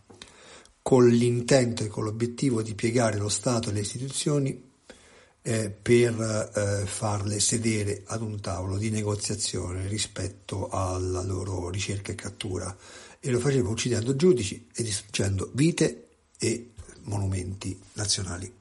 con 0.82 1.08
l'intento 1.08 1.84
e 1.84 1.88
con 1.88 2.04
l'obiettivo 2.04 2.62
di 2.62 2.76
piegare 2.76 3.18
lo 3.18 3.30
Stato 3.30 3.70
e 3.70 3.74
le 3.74 3.80
istituzioni 3.80 4.71
eh, 5.44 5.70
per 5.72 6.52
eh, 6.54 6.86
farle 6.86 7.40
sedere 7.40 8.04
ad 8.06 8.22
un 8.22 8.40
tavolo 8.40 8.78
di 8.78 8.90
negoziazione 8.90 9.88
rispetto 9.88 10.70
alla 10.70 11.24
loro 11.24 11.70
ricerca 11.70 12.12
e 12.12 12.16
cattura 12.16 12.76
e 13.20 13.32
lo 13.32 13.40
faceva 13.40 13.70
uccidendo 13.70 14.16
giudici 14.16 14.68
e 14.74 14.84
distruggendo 14.84 15.50
vite 15.54 16.08
e 16.38 16.72
monumenti 17.04 17.80
nazionali. 17.94 18.61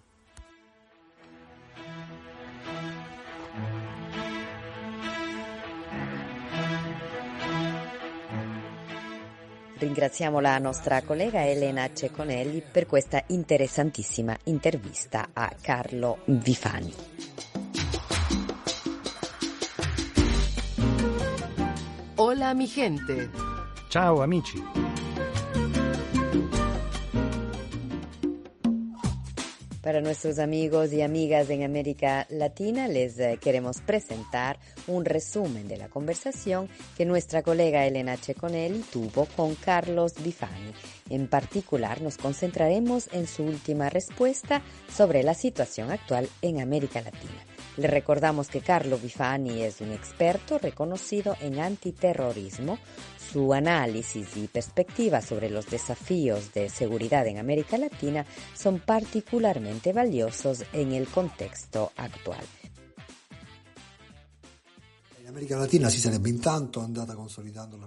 Ringraziamo 9.81 10.41
la 10.41 10.59
nostra 10.59 11.01
collega 11.01 11.49
Elena 11.49 11.91
Ceconelli 11.91 12.63
per 12.71 12.85
questa 12.85 13.25
interessantissima 13.29 14.37
intervista 14.45 15.31
a 15.33 15.51
Carlo 15.59 16.19
Vifani. 16.27 16.93
Hola 22.17 22.53
mi 22.53 22.67
gente. 22.67 23.31
Ciao 23.89 24.21
amici. 24.21 24.90
Para 29.91 30.03
nuestros 30.03 30.39
amigos 30.39 30.93
y 30.93 31.03
amigas 31.03 31.51
en 31.51 31.65
América 31.65 32.25
Latina 32.31 32.87
les 32.87 33.19
eh, 33.19 33.41
queremos 33.43 33.81
presentar 33.81 34.57
un 34.87 35.05
resumen 35.05 35.67
de 35.67 35.79
la 35.79 35.89
conversación 35.89 36.69
que 36.97 37.05
nuestra 37.05 37.43
colega 37.43 37.85
Elena 37.85 38.17
Ceconelli 38.17 38.85
tuvo 38.93 39.27
con 39.35 39.57
Carlos 39.57 40.15
Bifani. 40.23 40.73
En 41.09 41.27
particular 41.27 42.03
nos 42.03 42.19
concentraremos 42.19 43.09
en 43.11 43.27
su 43.27 43.43
última 43.43 43.91
respuesta 43.91 44.63
sobre 44.97 45.25
la 45.25 45.35
situación 45.35 45.91
actual 45.91 46.29
en 46.41 46.61
América 46.61 47.01
Latina. 47.01 47.45
Le 47.77 47.89
recordamos 47.89 48.47
que 48.47 48.61
Carlo 48.61 48.97
Bifani 48.97 49.63
es 49.63 49.81
un 49.81 49.91
experto 49.91 50.59
reconocido 50.59 51.37
en 51.41 51.59
antiterrorismo, 51.59 52.79
su 53.33 53.55
análisis 53.55 54.37
y 54.37 54.49
perspectiva 54.49 55.21
sobre 55.21 55.51
los 55.51 55.71
desafíos 55.71 56.53
de 56.53 56.69
seguridad 56.69 57.27
en 57.27 57.39
América 57.39 57.79
Latina 57.79 58.27
son 58.55 58.81
particularmente 58.81 59.93
valiosos 59.93 60.65
en 60.73 60.93
el 60.93 61.07
contexto 61.07 61.93
actual. 61.97 62.45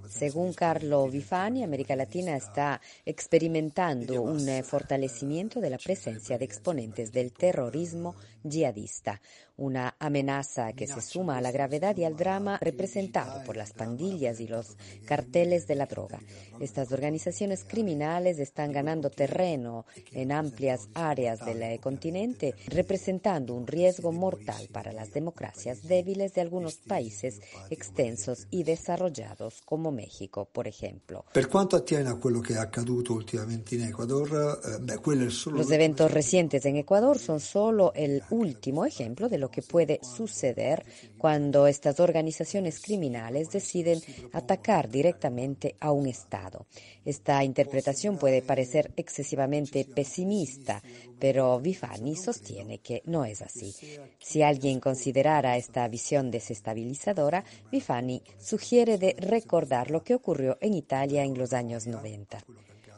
Según 0.09 0.53
Carlo 0.53 1.09
Bifani, 1.09 1.63
América 1.63 1.95
Latina 1.95 2.37
está 2.37 2.79
experimentando 3.05 4.21
un 4.21 4.63
fortalecimiento 4.63 5.59
de 5.59 5.69
la 5.69 5.77
presencia 5.77 6.37
de 6.37 6.45
exponentes 6.45 7.11
del 7.11 7.33
terrorismo 7.33 8.15
yihadista, 8.43 9.21
una 9.55 9.95
amenaza 9.99 10.73
que 10.73 10.87
se 10.87 11.01
suma 11.01 11.37
a 11.37 11.41
la 11.41 11.51
gravedad 11.51 11.95
y 11.97 12.03
al 12.03 12.15
drama 12.15 12.57
representado 12.61 13.43
por 13.43 13.55
las 13.55 13.73
pandillas 13.73 14.39
y 14.39 14.47
los 14.47 14.77
carteles 15.05 15.67
de 15.67 15.75
la 15.75 15.85
droga. 15.85 16.19
Estas 16.59 16.91
organizaciones 16.91 17.63
criminales 17.63 18.39
están 18.39 18.71
ganando 18.71 19.09
terreno 19.09 19.85
en 20.11 20.31
amplias 20.31 20.89
áreas 20.93 21.45
del 21.45 21.79
continente, 21.79 22.55
representando 22.67 23.53
un 23.53 23.67
riesgo 23.67 24.11
mortal 24.11 24.67
para 24.71 24.91
las 24.91 25.13
democracias 25.13 25.83
débiles 25.83 26.33
de 26.33 26.41
algunos 26.41 26.75
países 26.77 27.39
extensos 27.69 28.47
y 28.49 28.63
desarrollados 28.63 29.61
como 29.65 29.91
México, 29.91 30.47
por 30.51 30.67
ejemplo. 30.67 31.25
Per 31.31 31.47
quanto 31.47 31.75
attiene 31.75 32.09
a 32.09 32.15
quello 32.15 32.41
che 32.41 32.53
è 32.53 32.57
accaduto 32.57 33.13
ultimamente 33.13 33.75
in 33.75 33.83
Ecuador, 33.83 34.61
eh, 34.63 34.79
beh, 34.79 34.97
quello 34.97 35.25
è 35.25 35.29
solo 35.29 35.57
Los 35.57 35.71
eventos 35.71 36.11
recientes 36.11 36.65
en 36.65 36.75
Ecuador 36.77 37.19
son 37.19 37.39
solo 37.39 37.93
el 37.93 38.23
último 38.33 38.85
ejemplo 38.85 39.29
de 39.29 39.37
lo 39.37 39.49
que 39.49 39.61
puede 39.61 39.99
suceder 40.01 40.83
cuando 41.17 41.67
estas 41.67 41.99
organizaciones 41.99 42.81
criminales 42.81 43.51
deciden 43.51 44.01
atacar 44.33 44.89
directamente 44.89 45.75
a 45.79 45.91
un 45.91 46.07
Estado. 46.07 46.65
Esta 47.05 47.43
interpretación 47.43 48.17
puede 48.17 48.41
parecer 48.41 48.91
excesivamente 48.97 49.85
pesimista, 49.85 50.81
pero 51.19 51.59
Vifani 51.59 52.15
sostiene 52.15 52.79
que 52.79 53.01
no 53.05 53.23
es 53.23 53.41
así. 53.41 53.73
Si 54.19 54.41
alguien 54.41 54.79
considerara 54.79 55.57
esta 55.57 55.87
visión 55.87 56.31
desestabilizadora, 56.31 57.43
Vifani 57.71 58.23
sugiere 58.39 58.97
de 58.97 59.15
recordar 59.19 59.91
lo 59.91 60.03
que 60.03 60.15
ocurrió 60.15 60.57
en 60.59 60.73
Italia 60.73 61.23
en 61.23 61.37
los 61.37 61.53
años 61.53 61.87
90. 61.87 62.43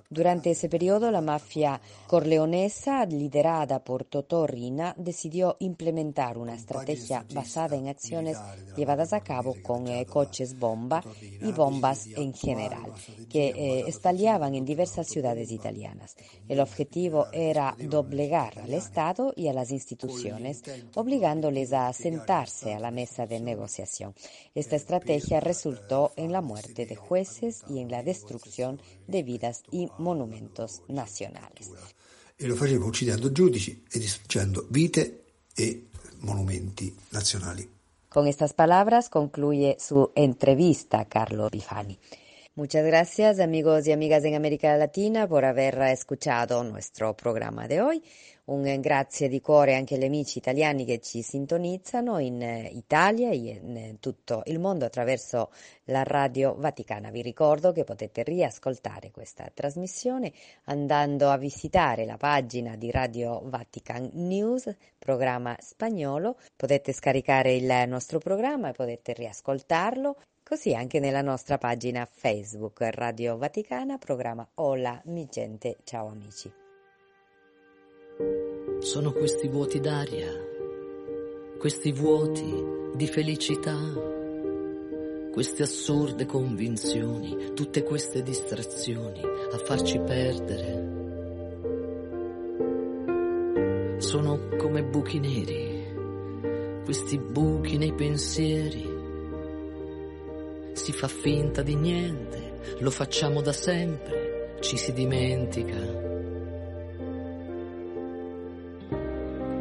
Durante 0.09 0.51
ese 0.51 0.69
periodo 0.69 1.09
la 1.09 1.21
mafia 1.21 1.81
corleonesa, 2.07 3.05
liderada 3.05 3.83
por 3.83 4.05
Totò 4.05 4.45
Rina, 4.45 4.93
decidió 4.97 5.57
implementar 5.59 6.37
una 6.37 6.53
estrategia 6.53 7.25
basada 7.33 7.75
en 7.75 7.87
acciones 7.87 8.37
llevadas 8.77 9.13
a 9.13 9.21
cabo 9.21 9.55
con 9.63 9.87
eh, 9.87 10.05
coches 10.05 10.57
bomba 10.59 11.03
y 11.41 11.51
bombas 11.51 12.07
en 12.07 12.33
general, 12.33 12.93
que 13.29 13.47
eh, 13.47 13.83
estallaban 13.87 14.53
en 14.53 14.63
diversas 14.63 15.07
ciudades 15.07 15.51
italianas. 15.51 16.15
El 16.47 16.59
objetivo 16.59 17.27
era 17.31 17.75
doblegar 17.79 18.59
al 18.59 18.73
Estado 18.73 19.33
y 19.35 19.47
a 19.47 19.53
las 19.53 19.71
instituciones, 19.71 20.61
obligándoles 20.93 21.73
a 21.73 21.91
sentarse 21.93 22.73
a 22.73 22.79
la 22.79 22.91
mesa 22.91 23.25
de 23.25 23.39
negociación. 23.39 24.13
Esta 24.53 24.75
estrategia 24.75 25.39
resultó 25.39 26.11
en 26.15 26.31
la 26.31 26.41
muerte 26.41 26.85
de 26.85 26.95
jueces 26.95 27.63
y 27.67 27.79
en 27.79 27.89
la 27.89 28.03
destrucción 28.03 28.79
de 29.07 29.23
vidas 29.23 29.63
y 29.71 29.89
monumentos 29.97 30.81
nazionales. 30.87 31.71
E 32.35 32.47
lo 32.47 32.55
faceva 32.55 32.85
uccidendo 32.85 33.31
giudici 33.31 33.83
e 33.89 33.99
distruggendo 33.99 34.65
vite 34.69 35.23
e 35.53 35.87
monumenti 36.19 36.93
nazionali. 37.09 37.67
Con 38.09 38.27
estas 38.27 38.53
palabras 38.53 39.09
concluye 39.09 39.75
su 39.79 40.11
entrevista 40.13 41.05
Carlo 41.05 41.49
Bifani. 41.49 41.97
Muchas 42.57 42.85
gracias 42.85 43.41
amigos 43.41 43.85
y 43.85 43.91
amigas 43.91 44.23
en 44.23 44.33
América 44.33 44.77
Latina 44.77 45.27
por 45.27 45.43
haber 45.43 45.77
escuchado 45.91 46.63
nuestro 46.63 47.13
programa 47.13 47.67
de 47.67 47.81
hoy. 47.81 48.01
Un 48.45 48.79
grazie 48.79 49.27
di 49.27 49.41
cuore 49.41 49.75
anche 49.75 49.95
agli 49.95 50.05
amici 50.05 50.37
italiani 50.37 50.85
che 50.85 50.99
ci 50.99 51.21
sintonizzano 51.21 52.17
in 52.19 52.69
Italia 52.71 53.29
e 53.29 53.35
in 53.35 53.97
tutto 53.99 54.41
il 54.45 54.59
mondo 54.59 54.85
attraverso 54.85 55.51
la 55.85 56.03
Radio 56.03 56.55
Vaticana. 56.57 57.09
Vi 57.11 57.21
ricordo 57.21 57.73
che 57.73 57.83
potete 57.83 58.23
riascoltare 58.23 59.11
questa 59.11 59.51
trasmissione 59.53 60.31
andando 60.65 61.31
a 61.31 61.37
visitare 61.37 62.05
la 62.05 62.15
pagina 62.15 62.77
di 62.77 62.89
Radio 62.89 63.41
Vatican 63.43 64.11
News, 64.13 64.73
programma 64.97 65.57
spagnolo. 65.59 66.37
Potete 66.55 66.93
scaricare 66.93 67.53
il 67.53 67.83
nostro 67.89 68.19
programma 68.19 68.69
e 68.69 68.71
potete 68.71 69.11
riascoltarlo. 69.11 70.15
Così 70.47 70.75
anche 70.75 70.99
nella 70.99 71.23
nostra 71.23 71.57
pagina 71.57 72.07
Facebook 72.07 72.77
Radio 72.91 73.35
Vaticana, 73.35 73.97
programma 73.97 74.47
Hola 74.53 75.01
mi 75.05 75.27
gente, 75.27 75.77
ciao 75.83 76.07
amici. 76.07 76.53
Sono 78.77 79.11
questi 79.11 79.47
vuoti 79.47 79.79
d'aria, 79.79 80.31
questi 81.57 81.91
vuoti 81.91 82.63
di 82.93 83.07
felicità, 83.07 83.75
queste 85.31 85.63
assurde 85.63 86.27
convinzioni, 86.27 87.53
tutte 87.55 87.81
queste 87.81 88.21
distrazioni 88.21 89.21
a 89.23 89.57
farci 89.57 89.97
perdere. 89.97 90.93
Sono 93.97 94.49
come 94.57 94.83
buchi 94.83 95.17
neri, 95.17 96.83
questi 96.83 97.17
buchi 97.17 97.77
nei 97.79 97.93
pensieri. 97.93 98.94
Si 100.75 100.91
fa 100.91 101.07
finta 101.07 101.63
di 101.63 101.75
niente, 101.75 102.59
lo 102.79 102.91
facciamo 102.91 103.41
da 103.41 103.53
sempre, 103.53 104.57
ci 104.59 104.77
si 104.77 104.93
dimentica. 104.93 106.03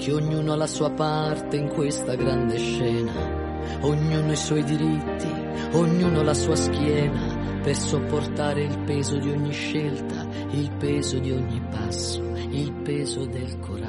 che 0.05 0.13
ognuno 0.13 0.53
ha 0.53 0.57
la 0.57 0.67
sua 0.67 0.91
parte 0.91 1.57
in 1.57 1.69
questa 1.69 2.15
grande 2.15 2.59
scena, 2.59 3.15
ognuno 3.81 4.33
i 4.33 4.37
suoi 4.37 4.63
diritti, 4.63 5.33
ognuno 5.73 6.23
la 6.23 6.35
sua 6.35 6.55
schiena 6.55 7.61
per 7.63 7.75
sopportare 7.75 8.65
il 8.65 8.81
peso 8.81 9.17
di 9.17 9.31
ogni 9.31 9.53
scelta, 9.53 10.29
il 10.51 10.71
peso 10.77 11.19
di 11.19 11.31
ogni 11.31 11.59
passo, 11.71 12.21
il 12.51 12.71
peso 12.83 13.25
del 13.25 13.59
coraggio. 13.61 13.84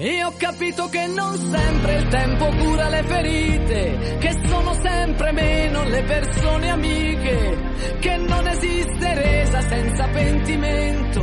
E 0.00 0.22
ho 0.22 0.32
capito 0.36 0.88
che 0.90 1.08
non 1.08 1.36
sempre 1.36 1.96
il 1.96 2.06
tempo 2.06 2.46
cura 2.46 2.88
le 2.88 3.02
ferite, 3.02 4.16
che 4.20 4.32
sono 4.46 4.72
sempre 4.74 5.32
meno 5.32 5.82
le 5.82 6.02
persone 6.04 6.70
amiche, 6.70 7.58
che 7.98 8.16
non 8.18 8.46
esiste 8.46 9.14
resa 9.14 9.60
senza 9.60 10.06
pentimento, 10.06 11.20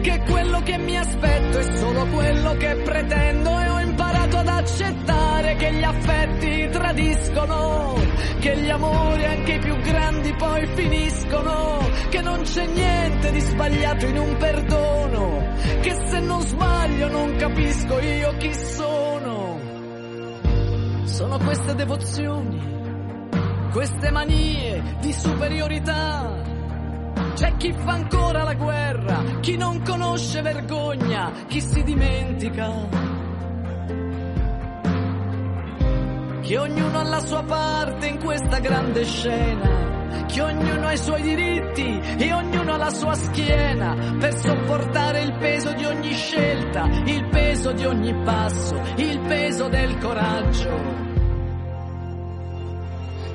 che 0.00 0.22
quello 0.30 0.62
che 0.62 0.78
mi 0.78 0.96
aspetto 0.96 1.58
è 1.58 1.76
solo 1.76 2.06
quello 2.06 2.52
che 2.52 2.76
pretendo 2.84 3.58
e 3.58 3.68
ho 3.68 3.73
imparato 3.94 4.38
ad 4.38 4.48
accettare 4.48 5.54
che 5.54 5.72
gli 5.72 5.82
affetti 5.84 6.68
tradiscono, 6.70 7.94
che 8.40 8.58
gli 8.58 8.68
amori 8.68 9.24
anche 9.24 9.52
i 9.52 9.58
più 9.60 9.76
grandi 9.76 10.34
poi 10.34 10.66
finiscono, 10.74 11.78
che 12.10 12.20
non 12.20 12.40
c'è 12.42 12.66
niente 12.66 13.30
di 13.30 13.40
sbagliato 13.40 14.06
in 14.06 14.18
un 14.18 14.36
perdono, 14.36 15.54
che 15.80 15.94
se 16.06 16.20
non 16.20 16.40
sbaglio 16.40 17.08
non 17.08 17.36
capisco 17.36 18.00
io 18.00 18.36
chi 18.38 18.54
sono. 18.54 19.60
Sono 21.04 21.38
queste 21.38 21.74
devozioni, 21.74 23.28
queste 23.70 24.10
manie 24.10 24.96
di 25.00 25.12
superiorità. 25.12 26.42
C'è 27.34 27.56
chi 27.56 27.72
fa 27.72 27.92
ancora 27.92 28.42
la 28.42 28.54
guerra, 28.54 29.22
chi 29.40 29.56
non 29.56 29.82
conosce 29.82 30.40
vergogna, 30.40 31.32
chi 31.46 31.60
si 31.60 31.82
dimentica. 31.82 33.03
Che 36.44 36.58
ognuno 36.58 36.98
ha 36.98 37.04
la 37.04 37.20
sua 37.20 37.42
parte 37.42 38.06
in 38.06 38.18
questa 38.18 38.58
grande 38.58 39.02
scena, 39.06 40.26
che 40.26 40.42
ognuno 40.42 40.86
ha 40.88 40.92
i 40.92 40.98
suoi 40.98 41.22
diritti 41.22 42.00
e 42.18 42.32
ognuno 42.34 42.74
ha 42.74 42.76
la 42.76 42.90
sua 42.90 43.14
schiena 43.14 44.16
per 44.18 44.38
sopportare 44.38 45.22
il 45.22 45.38
peso 45.38 45.72
di 45.72 45.84
ogni 45.86 46.12
scelta, 46.12 46.84
il 47.06 47.28
peso 47.30 47.72
di 47.72 47.86
ogni 47.86 48.14
passo, 48.24 48.78
il 48.96 49.20
peso 49.20 49.68
del 49.68 49.96
coraggio. 49.96 51.02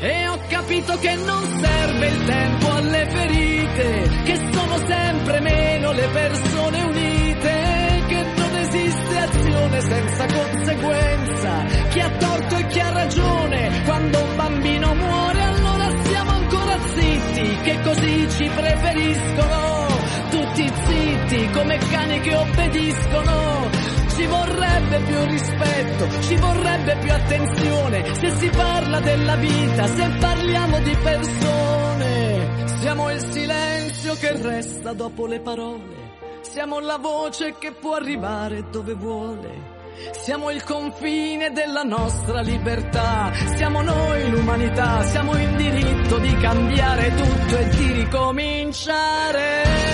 E 0.02 0.28
ho 0.28 0.38
capito 0.48 0.96
che 0.98 1.16
non 1.16 1.44
serve 1.62 2.08
il 2.08 2.26
tempo 2.26 2.72
alle 2.74 3.10
ferite, 3.10 4.10
che 4.24 4.36
sono 4.52 4.78
sempre 4.86 5.40
meno 5.40 5.92
le 5.94 6.08
persone 6.10 6.84
unite, 6.84 8.04
che 8.08 8.24
non 8.38 8.56
esiste 8.56 9.18
azione 9.18 9.82
senza 9.82 10.26
conseguenza, 10.28 11.64
chi 11.90 12.00
ha 12.00 12.10
torto 12.10 12.39
e 12.39 12.39
chi 12.70 12.80
ha 12.80 12.92
ragione, 12.92 13.84
quando 13.84 14.24
un 14.24 14.36
bambino 14.36 14.94
muore 14.94 15.42
allora 15.42 16.04
siamo 16.04 16.32
ancora 16.32 16.80
zitti, 16.80 17.58
che 17.64 17.82
così 17.82 18.30
ci 18.30 18.50
preferiscono, 18.50 19.88
tutti 20.30 20.72
zitti 20.86 21.50
come 21.50 21.78
cani 21.78 22.20
che 22.20 22.36
obbediscono, 22.36 23.70
ci 24.16 24.26
vorrebbe 24.26 25.00
più 25.00 25.26
rispetto, 25.26 26.22
ci 26.22 26.36
vorrebbe 26.36 26.98
più 26.98 27.12
attenzione 27.12 28.16
se 28.16 28.32
si 28.38 28.50
parla 28.50 29.00
della 29.00 29.36
vita, 29.36 29.86
se 29.88 30.10
parliamo 30.20 30.80
di 30.80 30.98
persone. 31.04 32.68
Siamo 32.80 33.12
il 33.12 33.20
silenzio 33.32 34.14
che 34.16 34.42
resta 34.42 34.94
dopo 34.94 35.26
le 35.26 35.40
parole, 35.40 35.96
siamo 36.42 36.80
la 36.80 36.98
voce 36.98 37.56
che 37.58 37.72
può 37.72 37.96
arrivare 37.96 38.70
dove 38.70 38.94
vuole. 38.94 39.78
Siamo 40.12 40.50
il 40.52 40.64
confine 40.64 41.52
della 41.52 41.84
nostra 41.84 42.42
libertà, 42.42 43.32
siamo 43.56 43.82
noi 43.82 44.30
l'umanità, 44.30 45.04
siamo 45.04 45.36
in 45.38 45.56
diritto 45.58 46.18
di 46.20 46.36
cambiare 46.38 47.14
tutto 47.16 47.58
e 47.58 47.70
di. 47.70 47.92
Ricominciare. 48.00 49.89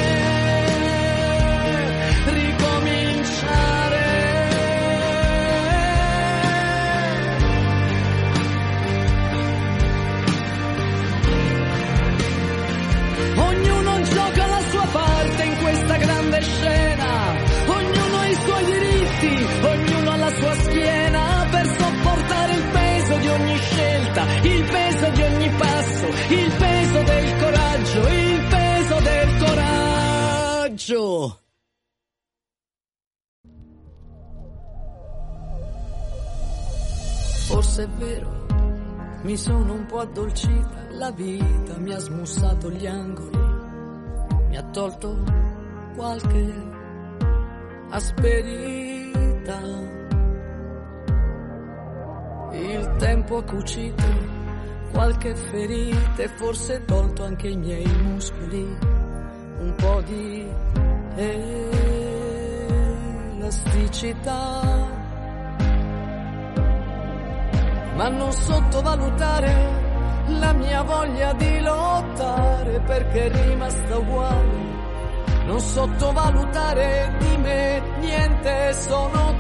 Sua 20.40 20.54
schiena 20.56 21.48
per 21.52 21.66
sopportare 21.66 22.54
il 22.54 22.64
peso 22.72 23.18
di 23.18 23.28
ogni 23.28 23.58
scelta, 23.58 24.24
il 24.42 24.64
peso 24.64 25.10
di 25.10 25.22
ogni 25.22 25.50
passo, 25.50 26.08
il 26.34 26.54
peso 26.58 27.04
del 27.04 27.36
coraggio, 27.40 28.00
il 28.08 28.48
peso 28.50 29.00
del 29.00 29.38
coraggio. 29.46 31.40
Forse 37.48 37.84
è 37.84 37.88
vero, 37.88 38.46
mi 39.22 39.38
sono 39.38 39.74
un 39.74 39.86
po' 39.86 40.00
addolcita, 40.00 40.88
la 40.92 41.12
vita 41.12 41.78
mi 41.78 41.94
ha 41.94 42.00
smussato 42.00 42.72
gli 42.72 42.88
angoli, 42.88 43.38
mi 44.50 44.58
ha 44.58 44.64
tolto 44.72 45.16
qualche 45.96 46.74
asperità. 47.90 49.64
Il 52.62 52.96
tempo 52.98 53.38
ha 53.38 53.44
cucito 53.44 54.04
qualche 54.92 55.36
ferita 55.36 56.24
e 56.24 56.28
forse 56.30 56.84
tolto 56.86 57.24
anche 57.24 57.48
i 57.50 57.58
miei 57.58 57.86
muscoli, 58.04 58.78
un 59.60 59.74
po' 59.76 60.02
di 60.02 60.48
elasticità 63.38 65.04
ma 67.96 68.10
non 68.10 68.32
sottovalutare 68.32 69.84
la 70.28 70.54
mia 70.54 70.82
voglia 70.82 71.34
di 71.34 71.60
lottare 71.62 72.82
perché 72.82 73.26
è 73.26 73.48
rimasta 73.48 73.98
uguale. 73.98 74.74
Non 75.46 75.60
sottovalutare 75.60 77.16
di 77.20 77.38
me 77.38 77.82
niente, 78.00 78.74
sono 78.74 79.36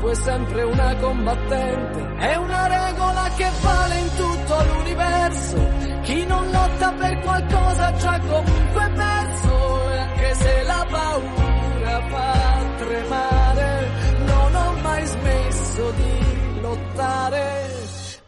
comunque 0.00 0.14
sempre 0.14 0.62
una 0.62 0.96
combattente. 0.96 2.14
È 2.16 2.34
una 2.36 2.66
regola 2.66 3.30
che 3.36 3.50
vale 3.60 3.98
in 3.98 4.14
tutto 4.16 4.64
l'universo. 4.64 5.68
Chi 6.02 6.26
non 6.26 6.50
lotta 6.50 6.92
per 6.92 7.18
qualcosa 7.20 7.92
già 7.92 8.18
comunque 8.20 8.90
perso. 8.94 9.90
E 9.90 9.98
anche 9.98 10.34
se 10.34 10.62
la 10.62 10.86
paura 10.90 12.00
fa 12.08 12.58
tremare, 12.78 13.88
non 14.24 14.54
ho 14.54 14.72
mai 14.82 15.06
smesso 15.06 15.90
di 15.90 16.60
lottare 16.60 17.68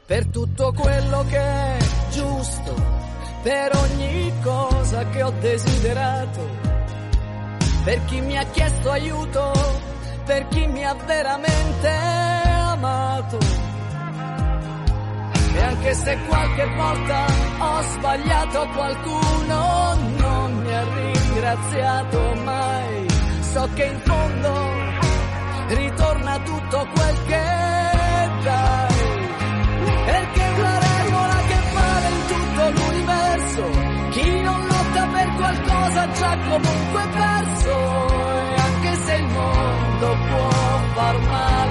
per 0.04 0.26
tutto 0.26 0.72
quello 0.76 1.24
che 1.26 1.38
è 1.38 1.76
giusto, 2.10 2.74
per 3.42 3.70
ogni 3.74 4.32
cosa 4.42 5.08
che 5.08 5.22
ho 5.22 5.32
desiderato, 5.40 6.50
per 7.84 8.04
chi 8.04 8.20
mi 8.20 8.36
ha 8.36 8.44
chiesto 8.44 8.90
aiuto, 8.90 9.91
per 10.24 10.46
chi 10.48 10.66
mi 10.66 10.84
ha 10.84 10.94
veramente 10.94 11.88
amato. 11.88 13.38
E 15.54 15.62
anche 15.62 15.94
se 15.94 16.18
qualche 16.26 16.66
volta 16.76 17.26
ho 17.58 17.82
sbagliato 17.82 18.68
qualcuno, 18.74 19.94
non 20.18 20.62
mi 20.62 20.74
ha 20.74 20.84
ringraziato 20.94 22.34
mai, 22.44 23.06
so 23.40 23.68
che 23.74 23.84
in 23.84 24.00
fondo 24.00 24.52
ritorna 25.68 26.38
tutto 26.40 26.86
quel 26.94 27.16
che 27.26 27.70
dai. 28.42 29.10
Perché 30.04 30.48
una 30.58 30.78
regola 30.78 31.36
che 31.48 31.58
vale 31.74 32.08
in 32.08 32.26
tutto 32.26 32.70
l'universo. 32.70 34.10
Chi 34.10 34.40
non 34.40 34.66
lotta 34.66 35.06
per 35.06 35.34
qualcosa 35.36 36.10
già 36.12 36.36
comunque 36.48 37.08
perso. 37.12 38.31
Far 41.20 41.68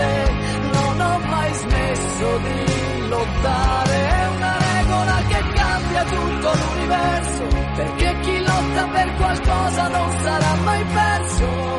non 0.71 1.01
ho 1.01 1.17
mai 1.19 1.53
smesso 1.53 2.37
di 2.37 3.07
lottare. 3.07 4.09
È 4.09 4.27
una 4.35 4.57
regola 4.57 5.15
che 5.27 5.43
cambia 5.53 6.03
tutto 6.03 6.51
l'universo. 6.53 7.43
Perché 7.75 8.19
chi 8.21 8.39
lotta 8.39 8.87
per 8.87 9.13
qualcosa 9.15 9.87
non 9.87 10.19
sarà 10.19 10.53
mai 10.63 10.83
perso. 10.85 11.70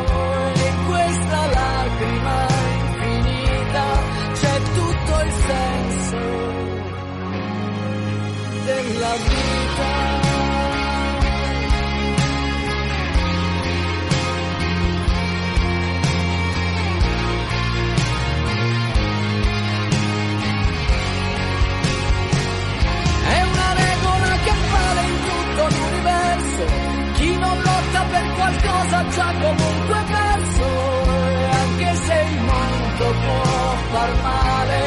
far 33.93 34.13
male, 34.23 34.83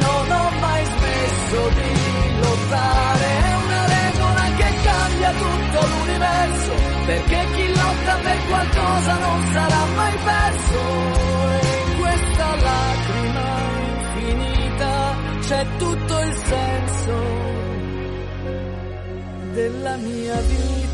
non 0.00 0.24
ho 0.38 0.50
mai 0.60 0.84
smesso 0.84 1.60
di 1.78 1.92
lottare, 2.40 3.26
è 3.50 3.54
una 3.64 3.82
regola 3.96 4.44
che 4.58 4.68
cambia 4.88 5.30
tutto 5.42 5.78
l'universo, 5.92 6.72
perché 7.06 7.40
chi 7.54 7.66
lotta 7.68 8.14
per 8.22 8.38
qualcosa 8.48 9.12
non 9.18 9.38
sarà 9.52 9.84
mai 9.96 10.16
perso. 10.30 10.80
E 11.50 11.66
in 11.84 11.98
questa 12.00 12.46
lacrima 12.68 13.48
infinita 13.92 14.92
c'è 15.46 15.66
tutto 15.78 16.20
il 16.20 16.34
senso 16.52 17.14
della 19.52 19.96
mia 19.96 20.40
vita. 20.40 20.93